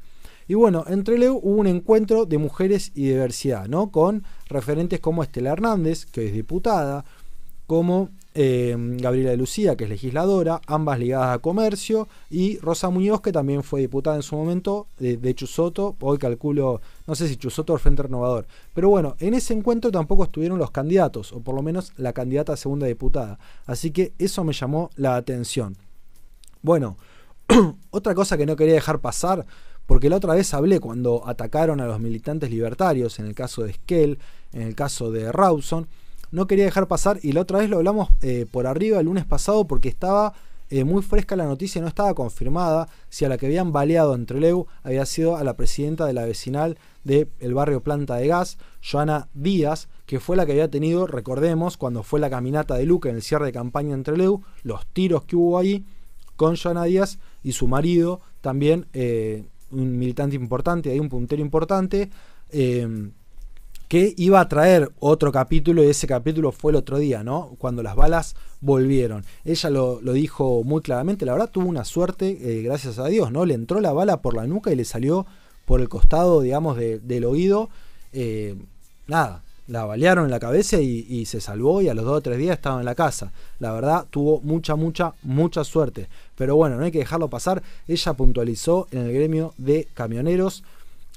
Y 0.47 0.53
bueno, 0.53 0.85
entre 0.89 1.17
Leu 1.17 1.41
hubo 1.43 1.59
un 1.59 1.69
encuentro 1.69 2.27
de 2.27 2.37
mujeres 2.37 2.93
y 2.95 3.07
diversidad, 3.07 3.67
¿no? 3.67 3.91
Con 3.91 4.25
referentes 4.51 5.01
como 5.01 5.23
Estela 5.23 5.53
Hernández, 5.53 6.05
que 6.05 6.27
es 6.27 6.35
diputada, 6.35 7.07
como 7.67 8.11
eh, 8.35 8.77
Gabriela 8.77 9.31
de 9.31 9.37
Lucía, 9.37 9.77
que 9.77 9.85
es 9.85 9.91
legisladora, 9.91 10.61
ambas 10.67 10.99
ligadas 10.99 11.37
a 11.37 11.39
comercio, 11.39 12.09
y 12.31 12.59
Rosa 12.59 12.91
Muñoz, 12.91 13.21
que 13.21 13.31
también 13.31 13.63
fue 13.63 13.81
diputada 13.81 14.17
en 14.17 14.23
su 14.23 14.35
momento 14.37 14.89
de, 14.99 15.35
Chusoto, 15.35 15.97
hoy 16.01 16.19
calculo, 16.19 16.81
no 17.07 17.15
sé 17.15 17.29
si 17.29 17.37
Chusoto 17.37 17.75
o 17.75 17.79
Frente 17.79 18.03
Renovador. 18.03 18.47
Pero 18.75 18.89
bueno, 18.89 19.15
en 19.21 19.35
ese 19.35 19.55
encuentro 19.55 19.93
tampoco 19.93 20.25
estuvieron 20.25 20.59
los 20.59 20.73
candidatos, 20.73 21.33
o 21.33 21.41
por 21.41 21.55
lo 21.55 21.63
menos 21.63 21.93
la 21.97 22.13
candidata 22.13 22.55
a 22.55 22.57
segunda 22.57 22.87
diputada. 22.87 23.39
Así 23.67 23.93
que 23.93 24.13
eso 24.19 24.43
me 24.43 24.53
llamó 24.53 24.91
la 24.97 25.15
atención. 25.15 25.77
Bueno, 26.61 26.97
otra 27.91 28.15
cosa 28.15 28.37
que 28.37 28.47
no 28.47 28.57
quería 28.57 28.75
dejar 28.75 29.01
pasar, 29.01 29.47
porque 29.87 30.09
la 30.09 30.17
otra 30.17 30.35
vez 30.35 30.53
hablé 30.55 30.81
cuando 30.81 31.23
atacaron 31.27 31.81
a 31.81 31.87
los 31.87 32.01
militantes 32.01 32.51
libertarios, 32.51 33.19
en 33.19 33.27
el 33.27 33.35
caso 33.35 33.63
de 33.63 33.75
Skell, 33.75 34.19
en 34.53 34.63
el 34.63 34.75
caso 34.75 35.11
de 35.11 35.31
Rawson, 35.31 35.87
no 36.35 36.49
quería 36.49 36.65
dejar 36.65 36.89
pasar, 36.89 37.21
y 37.23 37.31
la 37.31 37.43
otra 37.43 37.61
vez 37.61 37.71
lo 37.71 37.77
hablamos 37.77 38.09
eh, 38.21 38.45
por 38.51 38.67
arriba 38.67 38.99
el 38.99 39.07
lunes 39.07 39.25
pasado 39.25 39.69
porque 39.69 39.89
estaba 39.89 40.35
eh, 40.69 40.83
muy 40.83 41.01
fresca 41.01 41.37
la 41.37 41.45
noticia, 41.45 41.81
no 41.81 41.87
estaba 41.87 42.13
confirmada 42.13 42.89
si 43.09 43.25
a 43.25 43.29
la 43.29 43.39
que 43.39 43.47
habían 43.47 43.71
baleado 43.71 44.17
entre 44.17 44.41
Leu 44.41 44.67
había 44.83 45.07
sido 45.07 45.37
a 45.37 45.45
la 45.45 45.55
presidenta 45.55 46.07
de 46.07 46.13
la 46.13 46.25
vecinal 46.25 46.77
del 47.05 47.55
barrio 47.55 47.85
Planta 47.85 48.17
de 48.17 48.27
Gas, 48.27 48.59
Joana 48.83 49.29
Díaz, 49.33 49.89
que 50.07 50.19
fue 50.19 50.37
la 50.37 50.45
que 50.45 50.53
había 50.53 50.69
tenido, 50.69 51.07
recordemos, 51.07 51.77
cuando 51.77 52.03
fue 52.03 52.19
la 52.19 52.31
caminata 52.31 52.75
de 52.75 52.85
Luca 52.85 53.11
en 53.11 53.15
el 53.15 53.23
cierre 53.23 53.47
de 53.47 53.53
campaña 53.53 53.95
entre 53.95 54.17
Leu, 54.17 54.43
los 54.65 54.85
tiros 54.89 55.25
que 55.27 55.37
hubo 55.37 55.57
ahí 55.57 55.85
con 56.35 56.57
Joana 56.57 56.83
Díaz 56.85 57.21
y 57.45 57.53
su 57.53 57.69
marido, 57.69 58.21
también 58.41 58.87
eh, 58.93 59.45
un 59.71 59.97
militante 59.99 60.35
importante, 60.35 60.91
hay 60.91 60.99
un 60.99 61.09
puntero 61.09 61.43
importante 61.43 62.11
que 63.89 64.15
iba 64.17 64.41
a 64.41 64.49
traer 64.49 64.91
otro 64.99 65.31
capítulo 65.31 65.83
y 65.85 65.89
ese 65.89 66.07
capítulo 66.07 66.53
fue 66.53 66.73
el 66.73 66.77
otro 66.77 66.99
día, 66.99 67.23
¿no? 67.23 67.55
Cuando 67.59 67.83
las 67.83 67.97
balas 67.97 68.35
volvieron. 68.61 69.25
Ella 69.45 69.71
lo, 69.71 70.01
dijo 70.01 70.63
muy 70.65 70.81
claramente, 70.83 71.27
la 71.27 71.33
verdad 71.33 71.51
tuvo 71.51 71.69
una 71.69 71.85
suerte, 71.85 72.39
eh, 72.41 72.63
gracias 72.63 72.99
a 72.99 73.07
Dios, 73.07 73.31
¿no? 73.31 73.45
Le 73.45 73.55
entró 73.55 73.81
la 73.81 73.93
bala 73.93 74.23
por 74.23 74.35
la 74.35 74.47
nuca 74.47 74.73
y 74.73 74.77
le 74.77 74.85
salió 74.85 75.27
por 75.65 75.81
el 75.81 75.89
costado, 75.89 76.41
digamos, 76.41 76.77
del 76.79 77.25
oído. 77.25 77.69
Eh, 78.13 78.57
nada, 79.07 79.43
la 79.67 79.85
balearon 79.85 80.27
en 80.27 80.31
la 80.31 80.41
cabeza 80.41 80.79
y, 80.81 81.25
se 81.27 81.41
salvó 81.41 81.81
y 81.81 81.89
a 81.89 81.95
los 81.95 82.05
dos 82.05 82.19
o 82.19 82.21
tres 82.21 82.39
días 82.39 82.57
estaba 82.57 82.81
en 82.81 82.85
la 82.85 82.95
casa. 82.95 83.33
La 83.59 83.73
verdad 83.73 84.07
tuvo 84.11 84.41
mucha, 84.43 84.77
mucha, 84.77 85.15
mucha 85.23 85.65
suerte. 85.65 86.09
Pero 86.37 86.57
bueno, 86.57 86.77
no 86.77 86.85
hay 86.85 86.93
que 86.93 86.99
dejarlo 86.99 87.29
pasar. 87.29 87.63
Ella 87.89 88.13
puntualizó 88.13 88.89
en 88.91 89.07
el 89.07 89.13
gremio 89.13 89.55
de 89.57 89.89
camioneros 89.95 90.65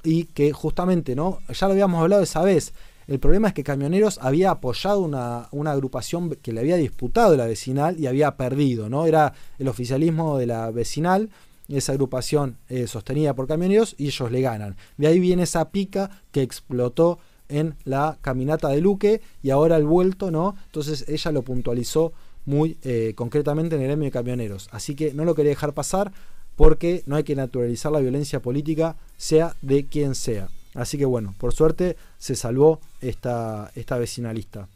y 0.03 0.25
que 0.25 0.51
justamente, 0.53 1.15
¿no? 1.15 1.39
Ya 1.47 1.67
lo 1.67 1.73
habíamos 1.73 2.01
hablado 2.01 2.23
esa 2.23 2.43
vez. 2.43 2.73
El 3.07 3.19
problema 3.19 3.47
es 3.47 3.53
que 3.53 3.63
Camioneros 3.63 4.19
había 4.21 4.51
apoyado 4.51 4.99
una, 4.99 5.47
agrupación 5.71 6.31
que 6.41 6.51
le 6.51 6.60
había 6.60 6.75
disputado 6.75 7.38
la 7.38 7.45
vecinal 7.45 7.97
y 7.99 8.07
había 8.07 8.36
perdido, 8.36 8.89
¿no? 8.89 9.05
Era 9.05 9.33
el 9.60 9.69
oficialismo 9.69 10.38
de 10.38 10.47
la 10.47 10.71
vecinal, 10.71 11.29
esa 11.69 11.93
agrupación 11.93 12.57
eh, 12.69 12.88
sostenida 12.88 13.33
por 13.33 13.47
Camioneros 13.47 13.95
y 13.97 14.07
ellos 14.07 14.31
le 14.31 14.41
ganan. 14.41 14.75
De 14.97 15.07
ahí 15.07 15.19
viene 15.19 15.43
esa 15.43 15.69
pica 15.69 16.10
que 16.31 16.41
explotó 16.41 17.19
en 17.49 17.75
la 17.86 18.17
caminata 18.21 18.67
de 18.69 18.81
Luque 18.81 19.21
y 19.41 19.51
ahora 19.51 19.77
el 19.77 19.86
vuelto, 19.86 20.29
¿no? 20.29 20.55
Entonces 20.65 21.05
ella 21.07 21.31
lo 21.31 21.43
puntualizó 21.43 22.12
muy 22.45 22.77
eh, 22.83 23.13
concretamente 23.15 23.75
en 23.75 23.81
el 23.81 23.88
gremio 23.88 24.05
de 24.05 24.12
camioneros. 24.12 24.67
Así 24.71 24.95
que 24.95 25.13
no 25.13 25.25
lo 25.25 25.33
quería 25.36 25.51
dejar 25.51 25.73
pasar 25.73 26.12
porque 26.57 27.03
no 27.05 27.15
hay 27.15 27.23
que 27.23 27.35
naturalizar 27.35 27.91
la 27.91 27.99
violencia 27.99 28.41
política, 28.41 28.97
sea 29.15 29.55
de 29.61 29.85
quien 29.85 30.15
sea. 30.15 30.49
Así 30.73 30.97
que 30.97 31.05
bueno, 31.05 31.33
por 31.37 31.53
suerte 31.53 31.95
se 32.17 32.35
salvó 32.35 32.81
esta, 32.99 33.71
vecinalista. 33.97 34.67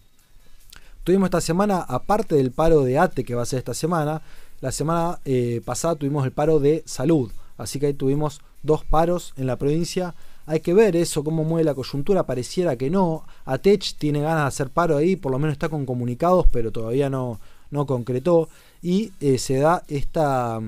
Tuvimos 1.04 1.28
esta 1.28 1.42
semana, 1.42 1.82
aparte 1.82 2.36
del 2.36 2.52
paro 2.52 2.84
de 2.84 3.00
ATE 3.00 3.26
que 3.26 3.36
va 3.36 3.42
a 3.42 3.48
ser 3.48 3.60
esta 3.60 3.74
semana, 3.74 4.22
la 4.62 4.72
semana 4.72 5.20
eh, 5.26 5.62
pasada 5.66 5.96
tuvimos 5.96 6.24
el 6.24 6.32
paro 6.32 6.60
de 6.60 6.84
salud. 6.86 7.32
Así 7.58 7.80
que 7.80 7.88
ahí 7.88 7.94
tuvimos 7.94 8.42
dos 8.62 8.86
paros 8.86 9.34
en 9.36 9.48
la 9.48 9.56
provincia. 9.56 10.14
Hay 10.46 10.60
que 10.60 10.76
ver 10.76 10.96
eso, 10.96 11.24
cómo 11.24 11.44
mueve 11.44 11.64
la 11.64 11.74
coyuntura. 11.74 12.24
Pareciera 12.24 12.76
que 12.76 12.92
no. 12.92 13.24
ATECH 13.46 13.98
tiene 13.98 14.22
ganas 14.22 14.44
de 14.44 14.48
hacer 14.48 14.70
paro 14.70 14.98
ahí, 14.98 15.16
por 15.16 15.32
lo 15.32 15.40
menos 15.40 15.54
está 15.54 15.70
con 15.70 15.88
comunicados, 15.88 16.46
pero 16.52 16.72
todavía 16.72 17.10
no, 17.10 17.40
no 17.72 17.88
concretó 17.88 18.50
y 18.82 19.12
eh, 19.20 19.38
se 19.38 19.58
da 19.58 19.84
esta, 19.88 20.60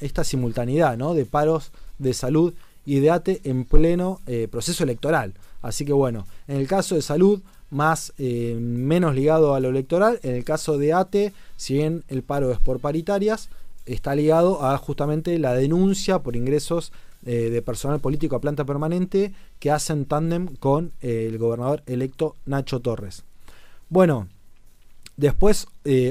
esta 0.00 0.24
simultaneidad 0.24 0.96
¿no? 0.96 1.14
de 1.14 1.24
paros 1.24 1.72
de 1.98 2.14
salud 2.14 2.54
y 2.84 3.00
de 3.00 3.10
ATE 3.10 3.40
en 3.44 3.64
pleno 3.64 4.20
eh, 4.26 4.48
proceso 4.50 4.84
electoral. 4.84 5.34
Así 5.62 5.84
que 5.84 5.92
bueno, 5.92 6.26
en 6.48 6.56
el 6.56 6.66
caso 6.66 6.94
de 6.94 7.02
salud, 7.02 7.40
más 7.70 8.12
eh, 8.18 8.56
menos 8.60 9.14
ligado 9.14 9.54
a 9.54 9.60
lo 9.60 9.68
electoral, 9.68 10.18
en 10.22 10.34
el 10.34 10.44
caso 10.44 10.78
de 10.78 10.92
ATE, 10.92 11.32
si 11.56 11.74
bien 11.74 12.04
el 12.08 12.22
paro 12.22 12.50
es 12.50 12.58
por 12.58 12.80
paritarias, 12.80 13.48
está 13.86 14.14
ligado 14.14 14.64
a 14.64 14.76
justamente 14.78 15.38
la 15.38 15.54
denuncia 15.54 16.20
por 16.20 16.36
ingresos 16.36 16.92
de 17.22 17.60
personal 17.60 18.00
político 18.00 18.34
a 18.34 18.40
planta 18.40 18.64
permanente 18.64 19.34
que 19.58 19.70
hacen 19.70 20.06
tándem 20.06 20.56
con 20.56 20.92
el 21.02 21.36
gobernador 21.36 21.82
electo 21.84 22.34
Nacho 22.46 22.80
Torres. 22.80 23.24
Bueno, 23.90 24.26
después 25.18 25.66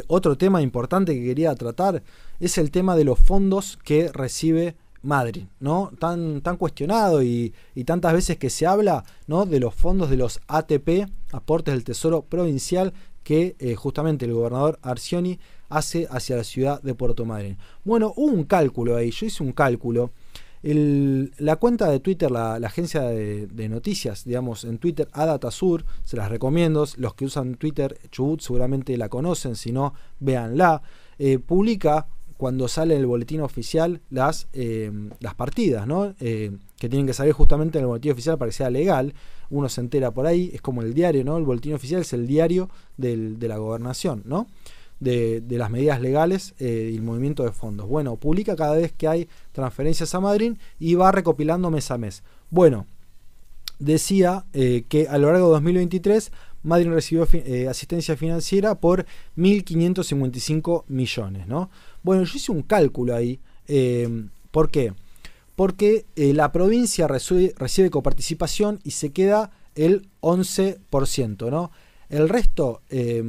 otro 0.05 0.37
tema 0.37 0.61
importante 0.61 1.15
que 1.15 1.23
quería 1.23 1.55
tratar 1.55 2.03
es 2.39 2.57
el 2.57 2.71
tema 2.71 2.95
de 2.95 3.03
los 3.03 3.19
fondos 3.19 3.77
que 3.83 4.11
recibe 4.11 4.75
Madrid, 5.01 5.45
¿no? 5.59 5.91
Tan, 5.99 6.41
tan 6.41 6.57
cuestionado 6.57 7.23
y, 7.23 7.53
tantas 7.85 8.13
veces 8.13 8.37
que 8.37 8.49
se 8.49 8.65
habla, 8.65 9.03
¿no? 9.27 9.45
De 9.45 9.59
los 9.59 9.73
fondos 9.73 10.09
de 10.09 10.17
los 10.17 10.41
ATP, 10.47 11.09
aportes 11.31 11.73
del 11.73 11.83
Tesoro 11.83 12.23
Provincial, 12.23 12.93
que 13.23 13.55
eh, 13.59 13.75
justamente 13.75 14.25
el 14.25 14.33
gobernador 14.33 14.79
Arcioni 14.81 15.39
hace 15.69 16.07
hacia 16.09 16.35
la 16.35 16.43
ciudad 16.43 16.81
de 16.81 16.95
Puerto 16.95 17.25
Madryn. 17.25 17.57
Bueno, 17.83 18.13
hubo 18.15 18.31
un 18.31 18.43
cálculo 18.43 18.95
ahí, 18.95 19.11
yo 19.11 19.27
hice 19.27 19.43
un 19.43 19.51
cálculo. 19.51 20.11
la 20.61 21.55
cuenta 21.55 21.89
de 21.89 21.99
Twitter, 21.99 22.29
la, 22.31 22.55
agencia 22.55 23.03
de, 23.03 23.69
noticias, 23.69 24.25
digamos, 24.25 24.65
en 24.65 24.79
Twitter, 24.79 25.07
Adatasur, 25.13 25.85
se 26.03 26.17
las 26.17 26.29
recomiendo. 26.29 26.85
Los 26.97 27.13
que 27.13 27.25
usan 27.25 27.55
Twitter, 27.55 27.97
Chubut, 28.11 28.41
seguramente 28.41 28.97
la 28.97 29.09
conocen, 29.09 29.55
si 29.55 29.71
no, 29.71 29.93
véanla. 30.19 30.81
Eh, 31.19 31.37
publica 31.37 32.07
cuando 32.39 32.69
sale 32.69 32.95
el 32.95 33.05
boletín 33.05 33.41
oficial 33.41 33.99
las, 34.09 34.47
eh, 34.53 34.89
las 35.19 35.35
partidas, 35.35 35.85
¿no? 35.85 36.15
Eh, 36.21 36.55
que 36.77 36.87
tienen 36.87 37.05
que 37.05 37.13
salir 37.13 37.33
justamente 37.33 37.79
en 37.79 37.83
el 37.83 37.87
boletín 37.87 38.13
oficial 38.13 38.37
para 38.37 38.47
que 38.47 38.55
sea 38.55 38.69
legal. 38.69 39.13
Uno 39.49 39.67
se 39.67 39.81
entera 39.81 40.11
por 40.11 40.25
ahí, 40.25 40.49
es 40.53 40.61
como 40.61 40.81
el 40.81 40.93
diario, 40.93 41.25
¿no? 41.25 41.35
El 41.35 41.43
boletín 41.43 41.73
oficial 41.73 41.99
es 41.99 42.13
el 42.13 42.27
diario 42.27 42.69
de 42.95 43.35
la 43.41 43.57
gobernación, 43.57 44.23
¿no? 44.23 44.47
De, 45.01 45.43
las 45.49 45.69
medidas 45.69 45.99
legales 45.99 46.55
eh, 46.59 46.91
y 46.93 46.95
el 46.95 47.01
movimiento 47.01 47.43
de 47.43 47.51
fondos. 47.51 47.89
Bueno, 47.89 48.15
publica 48.15 48.55
cada 48.55 48.77
vez 48.77 48.93
que 48.93 49.09
hay 49.09 49.27
transferencias 49.51 50.15
a 50.15 50.21
Madrid 50.21 50.53
y 50.79 50.95
va 50.95 51.11
recopilando 51.11 51.69
mes 51.69 51.91
a 51.91 51.97
mes. 51.97 52.23
Bueno, 52.49 52.87
decía 53.79 54.45
que 54.53 55.07
a 55.09 55.17
lo 55.17 55.29
largo 55.29 55.47
de 55.47 55.53
2023 55.55 56.31
Madrid 56.63 56.89
recibió 56.89 57.27
asistencia 57.69 58.17
financiera 58.17 58.75
por 58.75 59.05
1.555 59.37 60.83
millones, 60.87 61.47
¿no? 61.47 61.69
Bueno, 62.03 62.23
yo 62.23 62.31
hice 62.35 62.51
un 62.51 62.61
cálculo 62.61 63.15
ahí. 63.15 63.39
Eh, 63.67 64.27
¿Por 64.51 64.69
qué? 64.69 64.93
Porque 65.55 66.05
eh, 66.15 66.33
la 66.33 66.51
provincia 66.51 67.07
recibe, 67.07 67.89
coparticipación 67.89 68.79
y 68.83 68.91
se 68.91 69.11
queda 69.11 69.51
el 69.75 70.07
11%, 70.21 71.49
¿no? 71.51 71.71
El 72.09 72.27
resto, 72.27 72.81
eh, 72.89 73.23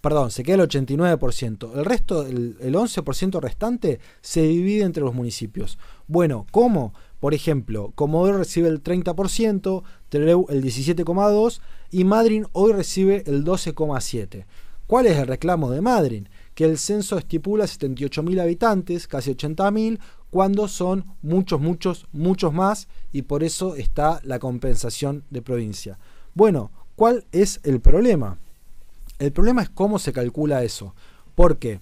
perdón, 0.00 0.32
se 0.32 0.42
queda 0.42 0.62
el 0.62 0.68
89%. 0.68 1.76
El 1.76 1.84
resto, 1.84 2.26
el, 2.26 2.56
11% 2.58 3.40
restante, 3.40 4.00
se 4.20 4.42
divide 4.42 4.82
entre 4.84 5.04
los 5.04 5.14
municipios. 5.14 5.78
Bueno, 6.08 6.46
¿cómo? 6.50 6.94
Por 7.24 7.32
ejemplo, 7.32 7.90
Comodoro 7.94 8.36
recibe 8.36 8.68
el 8.68 8.82
30%, 8.82 9.82
Trelew 10.10 10.44
el 10.50 10.62
17,2% 10.62 11.58
y 11.90 12.04
Madrid 12.04 12.44
hoy 12.52 12.74
recibe 12.74 13.24
el 13.24 13.46
12,7%. 13.46 14.44
¿Cuál 14.86 15.06
es 15.06 15.16
el 15.16 15.26
reclamo 15.28 15.70
de 15.70 15.80
Madrid? 15.80 16.26
que 16.54 16.66
el 16.66 16.76
censo 16.76 17.16
estipula 17.16 17.64
78.000 17.64 18.42
habitantes, 18.42 19.08
casi 19.08 19.30
80.000, 19.30 20.00
cuando 20.28 20.68
son 20.68 21.06
muchos, 21.22 21.62
muchos, 21.62 22.06
muchos 22.12 22.52
más 22.52 22.88
y 23.10 23.22
por 23.22 23.42
eso 23.42 23.74
está 23.74 24.20
la 24.22 24.38
compensación 24.38 25.24
de 25.30 25.40
provincia. 25.40 25.98
Bueno, 26.34 26.72
¿cuál 26.94 27.24
es 27.32 27.58
el 27.62 27.80
problema? 27.80 28.36
El 29.18 29.32
problema 29.32 29.62
es 29.62 29.70
cómo 29.70 29.98
se 29.98 30.12
calcula 30.12 30.62
eso. 30.62 30.94
Porque 31.34 31.80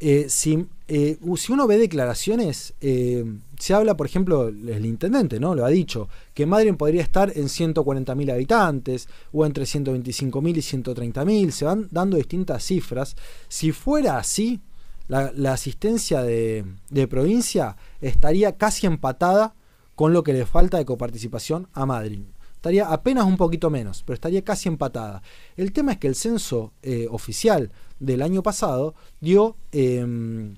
eh, 0.00 0.26
si, 0.28 0.66
eh, 0.88 1.18
si, 1.36 1.52
uno 1.52 1.66
ve 1.66 1.78
declaraciones, 1.78 2.74
eh, 2.82 3.24
se 3.58 3.74
habla, 3.74 3.96
por 3.96 4.06
ejemplo, 4.06 4.48
el 4.48 4.86
intendente, 4.86 5.40
¿no? 5.40 5.54
Lo 5.54 5.64
ha 5.64 5.68
dicho, 5.68 6.08
que 6.32 6.46
Madrid 6.46 6.74
podría 6.74 7.02
estar 7.02 7.32
en 7.36 7.46
140.000 7.46 8.32
habitantes 8.32 9.08
o 9.32 9.44
entre 9.44 9.64
125.000 9.64 10.56
y 10.56 10.82
130.000, 10.82 11.50
se 11.50 11.64
van 11.64 11.88
dando 11.90 12.16
distintas 12.16 12.62
cifras. 12.62 13.16
Si 13.48 13.72
fuera 13.72 14.18
así, 14.18 14.60
la, 15.08 15.52
asistencia 15.52 16.22
de, 16.22 16.64
provincia 17.10 17.76
estaría 18.00 18.56
casi 18.56 18.86
empatada 18.86 19.54
con 19.94 20.12
lo 20.12 20.22
que 20.22 20.32
le 20.32 20.46
falta 20.46 20.78
de 20.78 20.84
coparticipación 20.84 21.68
a 21.72 21.84
Madrid. 21.84 22.22
Estaría 22.54 22.88
apenas 22.88 23.24
un 23.24 23.36
poquito 23.36 23.70
menos, 23.70 24.02
pero 24.04 24.14
estaría 24.14 24.42
casi 24.42 24.68
empatada. 24.68 25.22
El 25.56 25.72
tema 25.72 25.92
es 25.92 25.98
que 25.98 26.08
el 26.08 26.14
censo 26.14 26.72
eh, 26.82 27.06
oficial 27.10 27.72
del 27.98 28.22
año 28.22 28.42
pasado 28.42 28.94
dio... 29.20 29.56
Eh, 29.72 30.54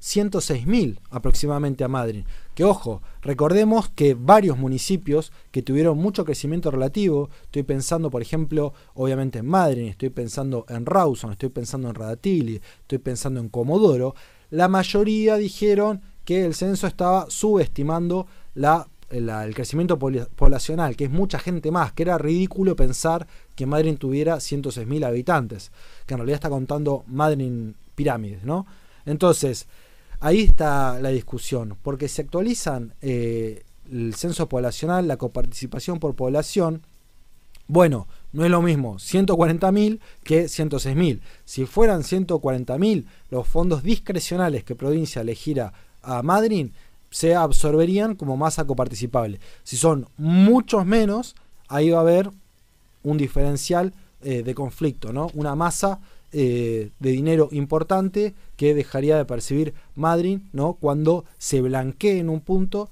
106.000 0.00 0.98
aproximadamente 1.10 1.84
a 1.84 1.88
Madrid. 1.88 2.24
Que 2.54 2.64
ojo, 2.64 3.02
recordemos 3.22 3.88
que 3.90 4.14
varios 4.14 4.58
municipios 4.58 5.32
que 5.50 5.62
tuvieron 5.62 5.98
mucho 5.98 6.24
crecimiento 6.24 6.70
relativo, 6.70 7.30
estoy 7.44 7.62
pensando 7.62 8.10
por 8.10 8.22
ejemplo, 8.22 8.72
obviamente 8.94 9.38
en 9.38 9.46
Madrid, 9.46 9.88
estoy 9.88 10.10
pensando 10.10 10.66
en 10.68 10.86
Rawson, 10.86 11.32
estoy 11.32 11.50
pensando 11.50 11.88
en 11.88 11.94
Radatili, 11.94 12.60
estoy 12.80 12.98
pensando 12.98 13.40
en 13.40 13.48
Comodoro, 13.48 14.14
la 14.50 14.68
mayoría 14.68 15.36
dijeron 15.36 16.02
que 16.24 16.44
el 16.44 16.54
censo 16.54 16.86
estaba 16.86 17.26
subestimando 17.28 18.26
el 19.10 19.54
crecimiento 19.54 19.98
poblacional, 19.98 20.96
que 20.96 21.04
es 21.04 21.10
mucha 21.10 21.38
gente 21.38 21.70
más, 21.70 21.92
que 21.92 22.02
era 22.02 22.18
ridículo 22.18 22.74
pensar 22.76 23.26
que 23.54 23.66
Madrid 23.66 23.96
tuviera 23.98 24.36
106.000 24.36 25.06
habitantes, 25.06 25.72
que 26.06 26.14
en 26.14 26.18
realidad 26.18 26.36
está 26.36 26.50
contando 26.50 27.04
Madrid 27.06 27.74
pirámides, 27.94 28.44
¿no? 28.44 28.66
Entonces, 29.06 29.66
Ahí 30.20 30.42
está 30.42 31.00
la 31.00 31.08
discusión, 31.08 31.76
porque 31.82 32.06
se 32.08 32.22
actualizan 32.22 32.94
eh, 33.00 33.62
el 33.90 34.14
censo 34.14 34.48
poblacional, 34.48 35.08
la 35.08 35.16
coparticipación 35.16 35.98
por 35.98 36.14
población. 36.14 36.82
Bueno, 37.66 38.06
no 38.32 38.44
es 38.44 38.50
lo 38.50 38.60
mismo 38.60 38.96
140.000 38.96 39.98
que 40.22 40.44
106.000. 40.44 41.20
Si 41.46 41.64
fueran 41.64 42.02
140.000 42.02 43.06
los 43.30 43.48
fondos 43.48 43.82
discrecionales 43.82 44.62
que 44.62 44.74
provincia 44.74 45.24
le 45.24 45.36
a 46.02 46.22
Madrid, 46.22 46.70
se 47.10 47.34
absorberían 47.34 48.14
como 48.14 48.36
masa 48.36 48.66
coparticipable. 48.66 49.40
Si 49.64 49.76
son 49.76 50.06
muchos 50.18 50.84
menos, 50.84 51.34
ahí 51.68 51.90
va 51.90 51.98
a 51.98 52.02
haber 52.02 52.30
un 53.02 53.16
diferencial 53.16 53.94
eh, 54.22 54.42
de 54.42 54.54
conflicto, 54.54 55.12
¿no? 55.12 55.30
Una 55.34 55.54
masa 55.54 56.00
eh, 56.32 56.90
de 56.98 57.10
dinero 57.10 57.48
importante 57.52 58.34
que 58.56 58.74
dejaría 58.74 59.16
de 59.16 59.24
percibir 59.24 59.74
Madrid 59.94 60.40
¿no? 60.52 60.74
cuando 60.74 61.24
se 61.38 61.60
blanquee 61.60 62.18
en 62.18 62.28
un 62.28 62.40
punto 62.40 62.88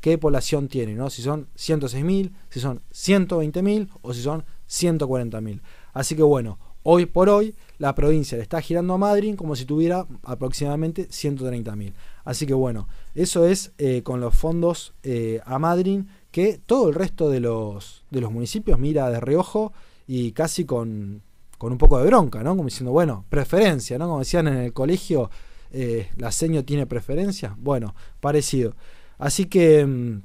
qué 0.00 0.18
población 0.18 0.68
tiene, 0.68 0.94
¿no? 0.94 1.10
si 1.10 1.22
son 1.22 1.48
106.000, 1.56 2.32
si 2.50 2.60
son 2.60 2.82
120.000 2.92 3.88
o 4.02 4.14
si 4.14 4.22
son 4.22 4.44
140.000. 4.68 5.60
Así 5.92 6.14
que 6.16 6.22
bueno, 6.22 6.58
hoy 6.82 7.06
por 7.06 7.28
hoy 7.28 7.54
la 7.78 7.94
provincia 7.94 8.36
le 8.36 8.42
está 8.42 8.60
girando 8.60 8.94
a 8.94 8.98
Madrid 8.98 9.34
como 9.36 9.56
si 9.56 9.64
tuviera 9.64 10.06
aproximadamente 10.22 11.08
130.000. 11.08 11.94
Así 12.24 12.46
que 12.46 12.54
bueno, 12.54 12.88
eso 13.14 13.46
es 13.46 13.72
eh, 13.78 14.02
con 14.02 14.20
los 14.20 14.34
fondos 14.34 14.94
eh, 15.02 15.40
a 15.44 15.58
Madrid 15.58 16.02
que 16.30 16.60
todo 16.64 16.88
el 16.88 16.94
resto 16.94 17.28
de 17.28 17.40
los, 17.40 18.04
de 18.10 18.20
los 18.20 18.30
municipios 18.30 18.78
mira 18.78 19.10
de 19.10 19.20
reojo 19.20 19.72
y 20.06 20.32
casi 20.32 20.64
con, 20.64 21.22
con 21.62 21.70
un 21.70 21.78
poco 21.78 22.00
de 22.00 22.06
bronca, 22.06 22.42
¿no? 22.42 22.56
Como 22.56 22.64
diciendo, 22.64 22.90
bueno, 22.90 23.24
preferencia, 23.28 23.96
¿no? 23.96 24.06
Como 24.06 24.18
decían 24.18 24.48
en 24.48 24.56
el 24.56 24.72
colegio, 24.72 25.30
eh, 25.70 26.08
la 26.16 26.32
seño 26.32 26.64
tiene 26.64 26.86
preferencia. 26.86 27.54
Bueno, 27.56 27.94
parecido. 28.18 28.74
Así 29.16 29.44
que 29.44 29.86
mm, 29.86 30.22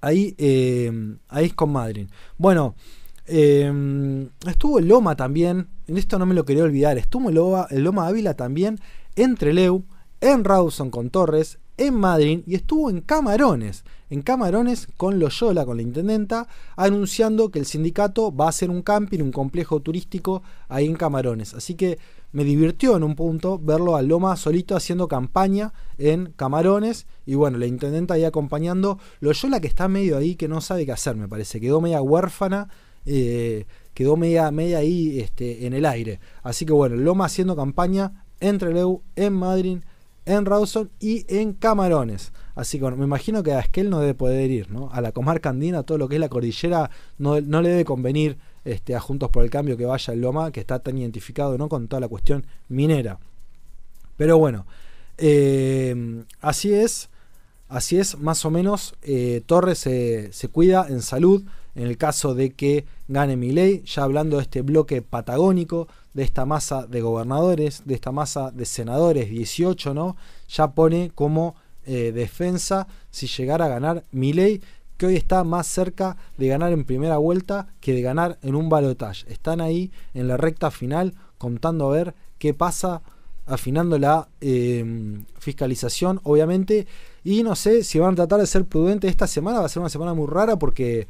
ahí, 0.00 0.34
eh, 0.38 1.18
ahí 1.28 1.44
es 1.44 1.52
con 1.52 1.72
Madrid. 1.72 2.08
Bueno, 2.38 2.74
eh, 3.26 3.70
estuvo 4.46 4.78
el 4.78 4.88
Loma 4.88 5.14
también, 5.14 5.68
en 5.88 5.98
esto 5.98 6.18
no 6.18 6.24
me 6.24 6.32
lo 6.32 6.46
quería 6.46 6.62
olvidar, 6.62 6.96
estuvo 6.96 7.28
el 7.28 7.34
Loma, 7.34 7.66
Loma 7.72 8.06
Ávila 8.06 8.32
también 8.32 8.80
entre 9.14 9.52
Leu, 9.52 9.84
en 10.22 10.42
Rawson 10.42 10.90
con 10.90 11.10
Torres, 11.10 11.58
en 11.76 11.94
Madrid 11.94 12.42
y 12.46 12.54
estuvo 12.54 12.90
en 12.90 13.00
Camarones, 13.00 13.84
en 14.10 14.22
Camarones 14.22 14.88
con 14.96 15.18
Loyola, 15.18 15.64
con 15.64 15.76
la 15.76 15.82
intendenta, 15.82 16.48
anunciando 16.76 17.50
que 17.50 17.58
el 17.58 17.66
sindicato 17.66 18.34
va 18.34 18.46
a 18.46 18.50
hacer 18.50 18.70
un 18.70 18.82
camping, 18.82 19.20
un 19.20 19.32
complejo 19.32 19.80
turístico 19.80 20.42
ahí 20.68 20.86
en 20.86 20.96
Camarones. 20.96 21.54
Así 21.54 21.74
que 21.74 21.98
me 22.32 22.44
divirtió 22.44 22.96
en 22.96 23.02
un 23.02 23.14
punto 23.14 23.58
verlo 23.58 23.96
a 23.96 24.02
Loma 24.02 24.36
solito 24.36 24.76
haciendo 24.76 25.08
campaña 25.08 25.72
en 25.98 26.32
Camarones 26.36 27.06
y 27.24 27.34
bueno, 27.34 27.58
la 27.58 27.66
intendenta 27.66 28.14
ahí 28.14 28.24
acompañando. 28.24 28.98
Loyola 29.20 29.60
que 29.60 29.68
está 29.68 29.88
medio 29.88 30.16
ahí, 30.16 30.36
que 30.36 30.48
no 30.48 30.60
sabe 30.60 30.86
qué 30.86 30.92
hacer, 30.92 31.16
me 31.16 31.28
parece, 31.28 31.60
quedó 31.60 31.80
media 31.80 32.02
huérfana. 32.02 32.68
Eh, 33.08 33.66
quedó 33.94 34.16
media, 34.16 34.50
media 34.50 34.78
ahí 34.78 35.20
este, 35.20 35.66
en 35.66 35.72
el 35.72 35.86
aire. 35.86 36.20
Así 36.42 36.66
que 36.66 36.72
bueno, 36.74 36.96
Loma 36.96 37.24
haciendo 37.24 37.56
campaña 37.56 38.26
en 38.40 38.58
Trelew, 38.58 39.00
en 39.14 39.32
Madrid, 39.32 39.78
en 40.26 40.44
Rawson 40.44 40.90
y 41.00 41.24
en 41.34 41.54
Camarones. 41.54 42.32
Así 42.54 42.78
que 42.78 42.90
me 42.90 43.04
imagino 43.04 43.42
que 43.42 43.52
a 43.52 43.60
Esquel 43.60 43.90
no 43.90 44.00
debe 44.00 44.14
poder 44.14 44.50
ir, 44.50 44.70
¿no? 44.70 44.90
A 44.92 45.00
la 45.00 45.12
comarca 45.12 45.50
andina, 45.50 45.82
todo 45.84 45.98
lo 45.98 46.08
que 46.08 46.16
es 46.16 46.20
la 46.20 46.28
cordillera, 46.28 46.90
no, 47.18 47.40
no 47.40 47.62
le 47.62 47.70
debe 47.70 47.84
convenir 47.84 48.38
este, 48.64 48.94
a 48.94 49.00
Juntos 49.00 49.30
por 49.30 49.44
el 49.44 49.50
Cambio 49.50 49.76
que 49.76 49.86
vaya 49.86 50.12
el 50.12 50.20
Loma, 50.20 50.50
que 50.50 50.60
está 50.60 50.80
tan 50.80 50.98
identificado, 50.98 51.56
¿no? 51.56 51.68
Con 51.68 51.88
toda 51.88 52.00
la 52.00 52.08
cuestión 52.08 52.46
minera. 52.68 53.18
Pero 54.16 54.38
bueno, 54.38 54.66
eh, 55.18 56.24
así 56.40 56.72
es, 56.72 57.08
así 57.68 57.98
es, 57.98 58.18
más 58.18 58.44
o 58.44 58.50
menos, 58.50 58.94
eh, 59.02 59.42
Torres 59.46 59.78
se, 59.78 60.32
se 60.32 60.48
cuida 60.48 60.86
en 60.88 61.02
salud 61.02 61.44
en 61.76 61.86
el 61.86 61.98
caso 61.98 62.34
de 62.34 62.54
que 62.54 62.86
gane 63.06 63.36
mi 63.36 63.52
ley, 63.52 63.82
ya 63.84 64.02
hablando 64.02 64.38
de 64.38 64.42
este 64.42 64.62
bloque 64.62 65.02
patagónico, 65.02 65.88
de 66.14 66.22
esta 66.22 66.46
masa 66.46 66.86
de 66.86 67.02
gobernadores, 67.02 67.82
de 67.84 67.94
esta 67.94 68.12
masa 68.12 68.50
de 68.50 68.64
senadores, 68.64 69.28
18, 69.28 69.92
¿no? 69.92 70.16
Ya 70.48 70.72
pone 70.72 71.12
como 71.14 71.54
eh, 71.84 72.12
defensa 72.12 72.88
si 73.10 73.26
llegara 73.26 73.66
a 73.66 73.68
ganar 73.68 74.04
mi 74.10 74.32
ley, 74.32 74.62
que 74.96 75.04
hoy 75.04 75.16
está 75.16 75.44
más 75.44 75.66
cerca 75.66 76.16
de 76.38 76.48
ganar 76.48 76.72
en 76.72 76.86
primera 76.86 77.18
vuelta 77.18 77.68
que 77.80 77.92
de 77.92 78.00
ganar 78.00 78.38
en 78.42 78.54
un 78.54 78.70
balotaje. 78.70 79.30
Están 79.30 79.60
ahí 79.60 79.92
en 80.14 80.28
la 80.28 80.38
recta 80.38 80.70
final 80.70 81.14
contando 81.36 81.88
a 81.88 81.92
ver 81.92 82.14
qué 82.38 82.54
pasa, 82.54 83.02
afinando 83.44 83.98
la 83.98 84.28
em, 84.40 85.26
fiscalización, 85.38 86.20
obviamente. 86.22 86.86
Y 87.22 87.42
no 87.42 87.54
sé 87.54 87.84
si 87.84 87.98
van 87.98 88.14
a 88.14 88.16
tratar 88.16 88.40
de 88.40 88.46
ser 88.46 88.64
prudentes 88.64 89.10
esta 89.10 89.26
semana, 89.26 89.60
va 89.60 89.66
a 89.66 89.68
ser 89.68 89.80
una 89.80 89.90
semana 89.90 90.14
muy 90.14 90.26
rara 90.26 90.56
porque 90.56 91.06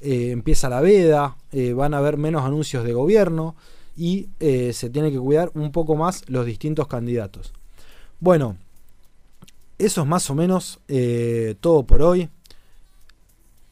eh, 0.00 0.30
empieza 0.30 0.68
la 0.68 0.80
veda, 0.80 1.36
eh, 1.52 1.72
van 1.72 1.94
a 1.94 1.98
haber 1.98 2.16
menos 2.16 2.44
anuncios 2.44 2.84
de 2.84 2.92
gobierno 2.92 3.56
y 3.96 4.28
eh, 4.40 4.72
se 4.72 4.90
tiene 4.90 5.10
que 5.10 5.18
cuidar 5.18 5.50
un 5.54 5.72
poco 5.72 5.96
más 5.96 6.28
los 6.28 6.44
distintos 6.44 6.86
candidatos. 6.86 7.52
Bueno, 8.20 8.56
eso 9.78 10.02
es 10.02 10.06
más 10.06 10.28
o 10.30 10.34
menos 10.34 10.80
todo 11.60 11.84
por 11.84 12.02
hoy. 12.02 12.30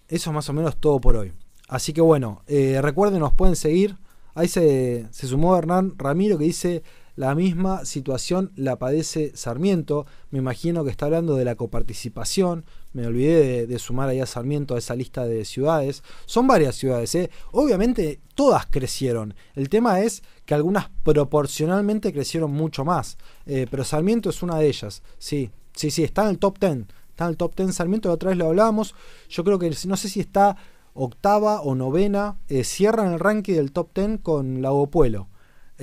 Eso 0.09 0.31
es 0.31 0.35
más 0.35 0.49
o 0.49 0.53
menos 0.53 0.77
todo 0.77 1.01
por 1.01 1.17
hoy. 1.17 1.33
Así 1.69 1.93
que 1.93 2.03
bueno, 2.03 2.43
recuerden, 2.47 3.21
nos 3.21 3.33
pueden 3.33 3.57
seguir. 3.57 3.97
Ahí 4.35 4.49
se, 4.49 5.07
se 5.11 5.27
sumó 5.27 5.57
Hernán 5.57 5.95
Ramiro 5.97 6.37
que 6.37 6.45
dice 6.45 6.83
la 7.17 7.35
misma 7.35 7.85
situación 7.85 8.51
la 8.57 8.77
padece 8.77 9.33
Sarmiento. 9.37 10.07
Me 10.31 10.39
imagino 10.39 10.85
que 10.85 10.91
está 10.91 11.07
hablando 11.07 11.37
de 11.37 11.45
la 11.45 11.55
coparticipación. 11.55 12.65
Me 12.93 13.07
olvidé 13.07 13.67
de, 13.67 13.79
sumar 13.79 14.09
ahí 14.09 14.21
a 14.21 14.27
Sarmiento 14.27 14.75
a 14.75 14.79
esa 14.79 14.97
lista 14.97 15.25
de 15.25 15.45
ciudades. 15.45 16.03
Son 16.27 16.47
varias 16.47 16.75
ciudades, 16.75 17.15
¿eh? 17.15 17.31
Obviamente 17.53 18.21
todas 18.35 18.67
crecieron. 18.67 19.35
El 19.55 19.69
tema 19.69 20.01
es 20.01 20.23
que 20.45 20.55
algunas 20.55 20.91
proporcionalmente 21.05 22.13
crecieron 22.13 22.51
mucho 22.51 22.85
más. 22.85 23.17
Eh, 23.47 23.67
pero 23.71 23.85
Sarmiento 23.85 24.31
es 24.31 24.43
una 24.43 24.59
de 24.59 24.67
ellas. 24.67 25.03
Sí, 25.19 25.51
sí, 25.75 25.91
sí, 25.91 26.03
está 26.03 26.25
en 26.25 26.31
el 26.31 26.39
top 26.39 26.59
10. 26.59 26.87
Está 27.11 27.25
en 27.25 27.31
el 27.31 27.37
top 27.37 27.55
10 27.55 27.73
Sarmiento, 27.73 28.09
la 28.09 28.15
otra 28.15 28.31
vez 28.31 28.39
lo 28.39 28.49
hablábamos. 28.49 28.95
Yo 29.29 29.45
creo 29.45 29.61
que 29.61 29.71
no 29.87 29.97
sé 29.97 30.09
si 30.09 30.19
está 30.19 30.57
octava 30.95 31.61
o 31.61 31.77
novena. 31.77 32.39
Eh, 32.49 32.65
cierran 32.65 33.13
el 33.13 33.21
ranking 33.21 33.55
del 33.55 33.71
top 33.71 33.91
10 33.95 34.21
con 34.21 34.63
Lago 34.63 34.89
Pueblo. 34.89 35.29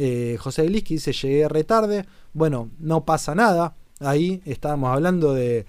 Eh, 0.03 0.37
José 0.39 0.65
Gliski 0.65 0.95
dice 0.95 1.13
llegué 1.13 1.47
retarde. 1.47 2.07
Bueno, 2.33 2.71
no 2.79 3.05
pasa 3.05 3.35
nada. 3.35 3.75
Ahí 3.99 4.41
estábamos 4.45 4.89
hablando 4.89 5.35
de, 5.35 5.67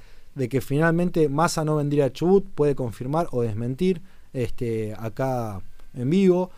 que 0.48 0.62
finalmente 0.62 1.28
Massa 1.28 1.66
no 1.66 1.76
vendría 1.76 2.06
a 2.06 2.12
Chubut. 2.14 2.46
Puede 2.54 2.74
confirmar 2.74 3.28
o 3.32 3.42
desmentir 3.42 4.00
este, 4.32 4.94
acá 4.98 5.60
en 5.92 6.08
vivo. 6.08 6.50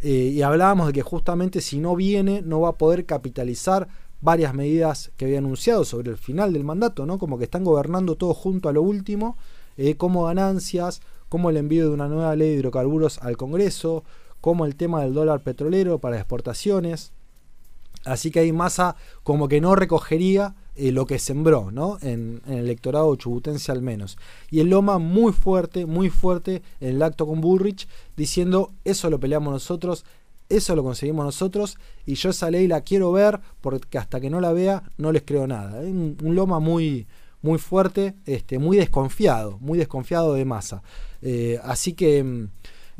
Eh, 0.00 0.32
y 0.32 0.40
hablábamos 0.40 0.86
de 0.86 0.94
que 0.94 1.02
justamente 1.02 1.60
si 1.60 1.78
no 1.78 1.96
viene 1.96 2.40
no 2.40 2.62
va 2.62 2.70
a 2.70 2.78
poder 2.78 3.04
capitalizar 3.04 3.88
varias 4.22 4.54
medidas 4.54 5.12
que 5.18 5.26
había 5.26 5.38
anunciado 5.38 5.84
sobre 5.84 6.12
el 6.12 6.16
final 6.16 6.54
del 6.54 6.64
mandato, 6.64 7.04
¿no? 7.04 7.18
Como 7.18 7.36
que 7.36 7.44
están 7.44 7.62
gobernando 7.62 8.16
todo 8.16 8.32
junto 8.32 8.70
a 8.70 8.72
lo 8.72 8.80
último, 8.80 9.36
eh, 9.76 9.96
como 9.96 10.24
ganancias, 10.24 11.02
como 11.28 11.50
el 11.50 11.58
envío 11.58 11.88
de 11.88 11.94
una 11.94 12.08
nueva 12.08 12.34
ley 12.36 12.52
de 12.52 12.54
hidrocarburos 12.54 13.18
al 13.18 13.36
Congreso, 13.36 14.02
como 14.42 14.66
el 14.66 14.74
tema 14.74 15.02
del 15.02 15.14
dólar 15.14 15.40
petrolero 15.40 15.98
para 16.00 16.18
exportaciones. 16.18 17.12
Así 18.04 18.32
que 18.32 18.40
hay 18.40 18.52
masa 18.52 18.96
como 19.22 19.46
que 19.46 19.60
no 19.60 19.76
recogería 19.76 20.56
eh, 20.74 20.90
lo 20.90 21.06
que 21.06 21.20
sembró, 21.20 21.70
¿no? 21.70 21.98
En, 22.02 22.42
el 22.48 22.58
electorado 22.58 23.14
chubutense 23.14 23.70
al 23.70 23.82
menos. 23.82 24.18
Y 24.50 24.58
el 24.58 24.68
Loma 24.68 24.98
muy 24.98 25.32
fuerte, 25.32 25.86
muy 25.86 26.10
fuerte 26.10 26.60
en 26.80 26.96
el 26.96 27.02
acto 27.02 27.24
con 27.24 27.40
Bullrich, 27.40 27.86
diciendo, 28.16 28.72
eso 28.84 29.08
lo 29.10 29.20
peleamos 29.20 29.52
nosotros, 29.52 30.04
eso 30.48 30.74
lo 30.74 30.82
conseguimos 30.82 31.24
nosotros, 31.24 31.78
y 32.04 32.14
yo 32.14 32.30
esa 32.30 32.50
ley 32.50 32.66
la 32.66 32.80
quiero 32.80 33.12
ver, 33.12 33.38
porque 33.60 33.96
hasta 33.96 34.20
que 34.20 34.28
no 34.28 34.40
la 34.40 34.52
vea, 34.52 34.82
no 34.98 35.12
les 35.12 35.22
creo 35.22 35.46
nada. 35.46 35.80
Un, 35.82 36.16
Loma 36.20 36.58
muy, 36.58 37.06
muy 37.42 37.58
fuerte, 37.58 38.16
este, 38.26 38.58
muy 38.58 38.76
desconfiado, 38.76 39.58
muy 39.60 39.78
desconfiado 39.78 40.34
de 40.34 40.44
masa. 40.44 40.82
Eh, 41.20 41.60
así 41.62 41.92
que 41.92 42.24
mm, 42.24 42.48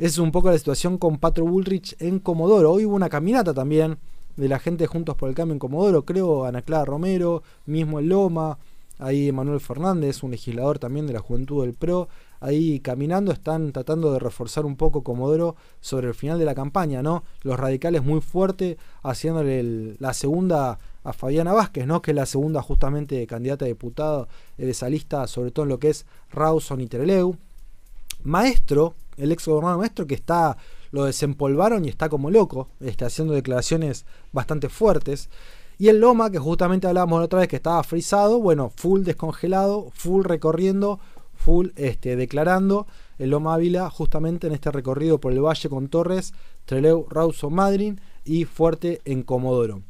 es 0.05 0.17
un 0.17 0.33
poco 0.33 0.51
la 0.51 0.57
situación 0.57 0.97
con 0.97 1.17
Patro 1.17 1.45
Bullrich 1.45 1.95
en 1.97 2.19
Comodoro. 2.19 2.73
Hoy 2.73 2.83
hubo 2.83 2.93
una 2.93 3.07
caminata 3.07 3.53
también 3.53 3.97
de 4.35 4.49
la 4.49 4.59
gente 4.59 4.85
Juntos 4.85 5.15
por 5.15 5.29
el 5.29 5.35
Cambio 5.35 5.53
en 5.53 5.59
Comodoro, 5.59 6.03
creo, 6.03 6.43
Ana 6.43 6.61
Clara 6.61 6.83
Romero, 6.83 7.41
mismo 7.67 7.99
el 7.99 8.09
Loma, 8.09 8.57
ahí 8.99 9.31
Manuel 9.31 9.61
Fernández, 9.61 10.21
un 10.21 10.31
legislador 10.31 10.77
también 10.77 11.07
de 11.07 11.13
la 11.13 11.21
Juventud 11.21 11.63
del 11.63 11.73
PRO, 11.73 12.09
ahí 12.41 12.81
caminando, 12.81 13.31
están 13.31 13.71
tratando 13.71 14.11
de 14.11 14.19
reforzar 14.19 14.65
un 14.65 14.75
poco 14.75 15.03
Comodoro 15.03 15.55
sobre 15.79 16.09
el 16.09 16.15
final 16.15 16.37
de 16.37 16.43
la 16.43 16.53
campaña, 16.53 17.01
¿no? 17.01 17.23
Los 17.41 17.57
radicales 17.57 18.03
muy 18.03 18.19
fuerte, 18.19 18.77
haciéndole 19.03 19.95
la 19.99 20.13
segunda 20.13 20.79
a 21.05 21.13
Fabiana 21.13 21.53
Vázquez, 21.53 21.87
¿no? 21.87 22.01
Que 22.01 22.11
es 22.11 22.15
la 22.15 22.25
segunda 22.25 22.61
justamente 22.61 23.25
candidata 23.25 23.63
a 23.63 23.69
diputado 23.69 24.27
de 24.57 24.69
esa 24.69 24.89
lista, 24.89 25.25
sobre 25.27 25.51
todo 25.51 25.63
en 25.63 25.69
lo 25.69 25.79
que 25.79 25.91
es 25.91 26.05
Rawson 26.29 26.81
y 26.81 26.87
Treleu. 26.87 27.37
Maestro, 28.23 28.95
el 29.17 29.31
ex 29.31 29.47
gobernador 29.47 29.79
maestro, 29.79 30.07
que 30.07 30.15
está, 30.15 30.57
lo 30.91 31.05
desempolvaron 31.05 31.85
y 31.85 31.89
está 31.89 32.09
como 32.09 32.31
loco, 32.31 32.69
está 32.79 33.07
haciendo 33.07 33.33
declaraciones 33.33 34.05
bastante 34.31 34.69
fuertes. 34.69 35.29
Y 35.77 35.87
el 35.87 35.99
Loma, 35.99 36.29
que 36.29 36.39
justamente 36.39 36.87
hablábamos 36.87 37.19
la 37.19 37.25
otra 37.25 37.39
vez 37.39 37.47
que 37.47 37.55
estaba 37.55 37.83
frisado, 37.83 38.39
bueno, 38.39 38.71
full 38.75 39.01
descongelado, 39.03 39.89
full 39.93 40.23
recorriendo, 40.23 40.99
full 41.33 41.69
este, 41.75 42.15
declarando. 42.15 42.87
El 43.17 43.31
Loma 43.31 43.55
Ávila, 43.55 43.89
justamente 43.89 44.47
en 44.47 44.53
este 44.53 44.71
recorrido 44.71 45.19
por 45.19 45.33
el 45.33 45.43
valle 45.43 45.69
con 45.69 45.87
Torres, 45.87 46.33
Treleu, 46.65 47.07
Rauso, 47.09 47.49
Madrid 47.49 47.99
y 48.23 48.45
Fuerte 48.45 49.01
en 49.05 49.23
Comodoro. 49.23 49.81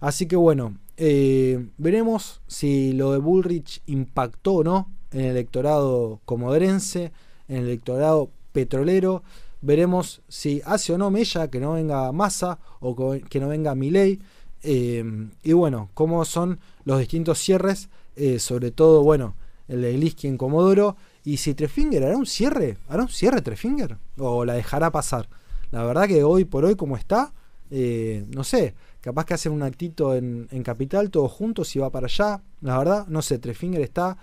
Así 0.00 0.26
que 0.26 0.36
bueno, 0.36 0.76
eh, 0.96 1.66
veremos 1.78 2.40
si 2.46 2.92
lo 2.92 3.12
de 3.12 3.18
Bullrich 3.18 3.82
impactó 3.86 4.54
o 4.54 4.64
no 4.64 4.88
en 5.12 5.20
el 5.20 5.30
electorado 5.32 6.20
comodorense, 6.24 7.12
en 7.48 7.58
el 7.58 7.64
electorado 7.64 8.30
petrolero. 8.52 9.22
Veremos 9.60 10.22
si 10.28 10.60
hace 10.64 10.92
o 10.92 10.98
no 10.98 11.10
Mella, 11.10 11.48
que 11.48 11.60
no 11.60 11.74
venga 11.74 12.10
Massa 12.12 12.58
o 12.80 12.96
que 13.28 13.40
no 13.40 13.48
venga 13.48 13.74
Milei. 13.74 14.20
Eh, 14.62 15.04
y 15.42 15.52
bueno, 15.52 15.90
cómo 15.94 16.24
son 16.24 16.60
los 16.84 16.98
distintos 16.98 17.38
cierres, 17.38 17.88
eh, 18.16 18.38
sobre 18.38 18.70
todo, 18.70 19.02
bueno, 19.02 19.34
el 19.68 19.82
de 19.82 19.96
Liski 19.96 20.28
en 20.28 20.36
Comodoro. 20.36 20.96
Y 21.24 21.36
si 21.36 21.54
Trefinger 21.54 22.04
hará 22.04 22.16
un 22.16 22.26
cierre, 22.26 22.78
hará 22.88 23.02
un 23.02 23.08
cierre 23.08 23.40
Trefinger 23.42 23.98
o 24.18 24.44
la 24.44 24.54
dejará 24.54 24.90
pasar. 24.90 25.28
La 25.70 25.84
verdad 25.84 26.08
que 26.08 26.24
hoy 26.24 26.44
por 26.44 26.64
hoy, 26.64 26.74
como 26.74 26.96
está, 26.96 27.32
eh, 27.70 28.26
no 28.34 28.44
sé, 28.44 28.74
capaz 29.00 29.24
que 29.24 29.34
hacen 29.34 29.52
un 29.52 29.62
actito 29.62 30.14
en, 30.14 30.48
en, 30.50 30.62
Capital 30.62 31.10
todos 31.10 31.30
juntos 31.30 31.74
y 31.76 31.78
va 31.78 31.90
para 31.90 32.06
allá. 32.06 32.42
La 32.60 32.78
verdad, 32.78 33.06
no 33.06 33.22
sé, 33.22 33.38
Trefinger 33.38 33.80
está 33.80 34.18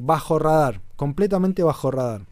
bajo 0.00 0.38
radar, 0.38 0.80
completamente 0.96 1.62
bajo 1.62 1.90
radar. 1.90 2.22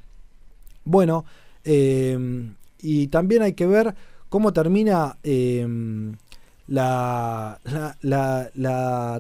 Bueno, 0.85 1.25
eh, 1.65 2.53
y 2.81 3.07
también 3.09 3.43
hay 3.43 3.55
que 3.55 3.67
ver 3.67 3.95
cómo 4.29 4.53
termina 4.53 5.19
eh, 5.23 5.67
la, 6.69 7.61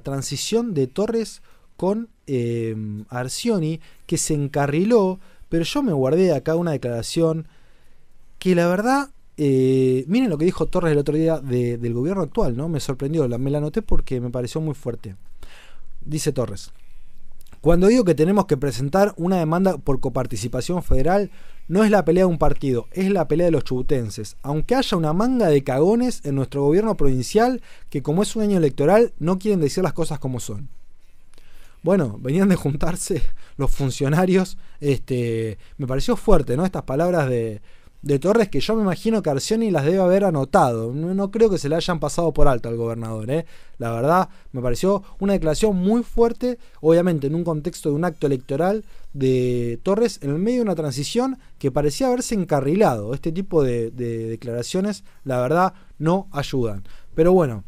transición 0.03 0.75
de 0.75 0.87
Torres 0.87 1.43
con 1.77 2.09
eh, 2.27 2.77
Arcioni, 3.09 3.81
que 4.07 4.19
se 4.19 4.35
encarriló, 4.35 5.19
pero 5.49 5.65
yo 5.65 5.83
me 5.83 5.93
guardé 5.93 6.35
acá 6.35 6.57
una 6.57 6.73
declaración 6.73 7.49
que 8.39 8.55
la 8.55 8.69
verdad, 8.69 9.11
miren 9.37 10.29
lo 10.29 10.39
que 10.39 10.45
dijo 10.45 10.67
Torres 10.67 10.93
el 10.93 10.99
otro 10.99 11.17
día 11.17 11.41
del 11.41 11.95
gobierno 11.95 12.23
actual, 12.23 12.57
¿no? 12.57 12.69
Me 12.69 12.81
sorprendió, 12.81 13.27
me 13.29 13.51
la 13.51 13.59
anoté 13.59 13.81
porque 13.83 14.21
me 14.21 14.31
pareció 14.31 14.61
muy 14.61 14.75
fuerte. 14.75 15.17
Dice 16.05 16.33
Torres. 16.33 16.73
Cuando 17.65 17.87
digo 17.87 18.05
que 18.05 18.15
tenemos 18.15 18.45
que 18.45 18.59
presentar 18.59 19.15
una 19.17 19.39
demanda 19.39 19.79
por 19.79 19.99
coparticipación 19.99 20.83
federal, 20.83 21.31
no 21.67 21.83
es 21.83 21.91
la 21.91 22.05
pelea 22.05 22.25
de 22.25 22.31
un 22.31 22.37
partido, 22.37 22.89
es 22.93 23.11
la 23.11 23.27
pelea 23.27 23.47
de 23.47 23.53
los 23.53 23.65
chubutenses. 23.65 24.37
Aunque 24.43 24.75
haya 24.75 24.99
una 24.99 25.15
manga 25.15 25.49
de 25.49 25.65
cagones 25.65 26.21
en 26.27 26.35
nuestro 26.35 26.62
gobierno 26.62 26.95
provincial 26.99 27.62
que 27.89 28.03
como 28.03 28.23
es 28.23 28.37
un 28.37 28.43
año 28.43 28.59
electoral 28.59 29.15
no 29.19 29.39
quieren 29.39 29.62
decir 29.62 29.83
las 29.83 29.95
cosas 29.95 30.19
como 30.19 30.41
son. 30.41 30.69
Bueno, 31.83 32.19
venían 32.21 32.51
de 32.51 32.57
juntarse 32.57 33.23
los 33.57 33.71
funcionarios, 33.71 34.59
este, 34.81 35.57
me 35.79 35.87
pareció 35.87 36.17
fuerte, 36.17 36.59
¿no? 36.59 36.67
Estas 36.67 36.83
palabras 36.83 37.31
de, 37.31 37.62
de 38.05 38.19
Torres 38.19 38.51
que 38.51 38.61
yo 38.61 38.77
me 38.77 38.83
imagino 38.83 39.23
que 39.23 39.31
Arcioni 39.31 39.71
las 39.71 39.87
debe 39.87 39.99
haber 39.99 40.25
anotado. 40.25 40.93
No, 40.93 41.31
creo 41.31 41.49
que 41.49 41.57
se 41.57 41.71
le 41.71 41.77
hayan 41.77 42.01
pasado 42.01 42.33
por 42.33 42.49
alto 42.49 42.69
al 42.69 42.77
gobernador. 42.77 43.31
¿eh? 43.31 43.47
La 43.79 43.93
verdad, 43.93 44.29
me 44.53 44.61
pareció 44.61 45.03
una 45.21 45.33
declaración 45.33 45.77
muy 45.77 46.03
fuerte, 46.03 46.59
obviamente 46.83 47.29
en 47.29 47.35
un 47.35 47.45
contexto 47.45 47.89
de 47.89 47.95
un 47.95 48.05
acto 48.05 48.27
electoral 48.27 48.85
de 49.15 49.81
Torres 49.83 50.19
en 50.21 50.31
el 50.31 50.39
medio 50.39 50.59
de 50.59 50.65
una 50.65 50.75
transición 50.75 51.39
que 51.59 51.71
parecía 51.71 52.09
haberse 52.09 52.35
encarrilado. 52.35 53.15
Este 53.15 53.33
tipo 53.33 53.63
de, 53.63 53.91
declaraciones, 53.91 55.03
la 55.25 55.41
verdad, 55.41 55.73
no 55.99 56.29
ayudan. 56.31 56.85
Pero 57.15 57.33
bueno, 57.33 57.65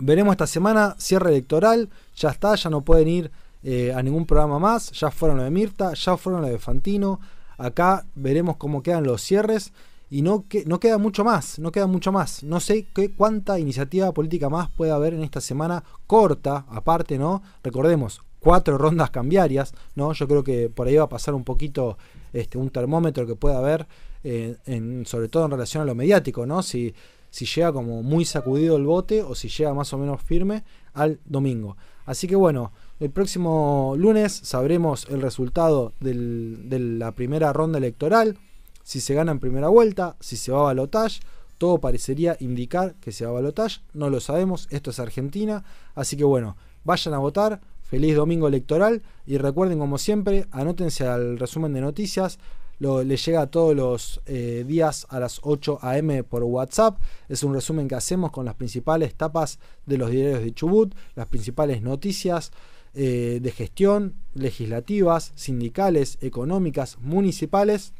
veremos 0.00 0.32
esta 0.32 0.48
semana, 0.48 0.96
cierre 0.98 1.30
electoral, 1.30 1.88
ya 2.16 2.30
está, 2.30 2.56
ya 2.56 2.68
no 2.68 2.80
pueden 2.80 3.06
ir 3.06 3.30
eh, 3.62 3.92
a 3.94 4.02
ningún 4.02 4.26
programa 4.26 4.58
más, 4.58 4.90
ya 4.90 5.12
fueron 5.12 5.38
lo 5.38 5.44
de 5.44 5.50
Mirta, 5.52 5.94
ya 5.94 6.16
fueron 6.16 6.42
lo 6.42 6.48
de 6.48 6.58
Fantino 6.58 7.20
Acá 7.58 8.06
veremos 8.14 8.56
cómo 8.56 8.82
quedan 8.82 9.04
los 9.04 9.22
cierres 9.22 9.72
y 10.08 10.22
no, 10.22 10.46
que, 10.48 10.64
no 10.66 10.78
queda 10.78 10.98
mucho 10.98 11.24
más, 11.24 11.58
no 11.58 11.72
queda 11.72 11.86
mucho 11.86 12.12
más. 12.12 12.44
No 12.44 12.60
sé 12.60 12.86
qué, 12.94 13.12
cuánta 13.12 13.58
iniciativa 13.58 14.12
política 14.12 14.48
más 14.48 14.70
puede 14.70 14.92
haber 14.92 15.14
en 15.14 15.22
esta 15.22 15.40
semana 15.40 15.82
corta, 16.06 16.64
aparte, 16.68 17.18
¿no? 17.18 17.42
Recordemos, 17.62 18.22
cuatro 18.38 18.78
rondas 18.78 19.10
cambiarias, 19.10 19.74
¿no? 19.96 20.12
Yo 20.12 20.28
creo 20.28 20.44
que 20.44 20.68
por 20.68 20.86
ahí 20.86 20.96
va 20.96 21.04
a 21.04 21.08
pasar 21.08 21.34
un 21.34 21.42
poquito 21.42 21.98
este, 22.32 22.58
un 22.58 22.70
termómetro 22.70 23.26
que 23.26 23.34
pueda 23.34 23.58
haber, 23.58 23.88
eh, 24.22 24.56
sobre 25.04 25.28
todo 25.28 25.46
en 25.46 25.50
relación 25.50 25.82
a 25.82 25.86
lo 25.86 25.94
mediático, 25.94 26.46
¿no? 26.46 26.62
Si, 26.62 26.94
si 27.30 27.44
llega 27.44 27.72
como 27.72 28.02
muy 28.02 28.24
sacudido 28.24 28.76
el 28.76 28.84
bote 28.84 29.22
o 29.22 29.34
si 29.34 29.48
llega 29.48 29.74
más 29.74 29.92
o 29.92 29.98
menos 29.98 30.22
firme 30.22 30.64
al 30.94 31.18
domingo. 31.24 31.76
Así 32.04 32.28
que 32.28 32.36
bueno, 32.36 32.72
el 32.98 33.10
próximo 33.10 33.94
lunes 33.98 34.32
sabremos 34.32 35.06
el 35.10 35.20
resultado 35.20 35.92
de 36.00 36.78
la 36.78 37.12
primera 37.12 37.52
ronda 37.52 37.78
electoral, 37.78 38.38
si 38.82 39.00
se 39.00 39.14
gana 39.14 39.32
en 39.32 39.40
primera 39.40 39.68
vuelta, 39.68 40.16
si 40.20 40.36
se 40.36 40.52
va 40.52 40.60
a 40.60 40.64
balotage. 40.64 41.20
Todo 41.58 41.78
parecería 41.78 42.36
indicar 42.40 42.94
que 42.94 43.12
se 43.12 43.24
va 43.24 43.30
a 43.30 43.34
balotage, 43.34 43.80
no 43.92 44.10
lo 44.10 44.20
sabemos, 44.20 44.66
esto 44.70 44.90
es 44.90 45.00
Argentina, 45.00 45.64
así 45.94 46.16
que 46.16 46.24
bueno, 46.24 46.56
vayan 46.84 47.14
a 47.14 47.18
votar, 47.18 47.60
feliz 47.82 48.14
domingo 48.14 48.48
electoral 48.48 49.02
y 49.26 49.38
recuerden 49.38 49.78
como 49.78 49.98
siempre, 49.98 50.46
anótense 50.50 51.06
al 51.06 51.38
resumen 51.38 51.72
de 51.72 51.80
noticias, 51.80 52.38
lo, 52.78 53.02
le 53.02 53.16
llega 53.16 53.46
todos 53.46 53.74
los 53.74 54.20
eh, 54.26 54.64
días 54.66 55.06
a 55.08 55.18
las 55.18 55.40
8 55.42 55.78
a.m. 55.80 56.22
por 56.24 56.42
WhatsApp. 56.42 56.98
Es 57.26 57.42
un 57.42 57.54
resumen 57.54 57.88
que 57.88 57.94
hacemos 57.94 58.30
con 58.32 58.44
las 58.44 58.54
principales 58.54 59.14
tapas 59.14 59.58
de 59.86 59.96
los 59.96 60.10
diarios 60.10 60.42
de 60.42 60.52
Chubut, 60.52 60.94
las 61.14 61.26
principales 61.26 61.80
noticias 61.80 62.52
eh, 62.98 63.40
de 63.42 63.52
gestión, 63.52 64.14
legislativas, 64.32 65.32
sindicales, 65.34 66.16
económicas, 66.22 66.96
municipales, 66.98 67.92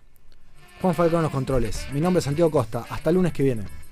Juan 0.82 0.94
Falcón 0.94 1.22
los 1.22 1.32
controles. 1.32 1.86
Mi 1.94 2.02
nombre 2.02 2.18
es 2.18 2.24
Santiago 2.24 2.50
Costa. 2.50 2.84
Hasta 2.90 3.08
el 3.08 3.16
lunes 3.16 3.32
que 3.32 3.44
viene. 3.44 3.87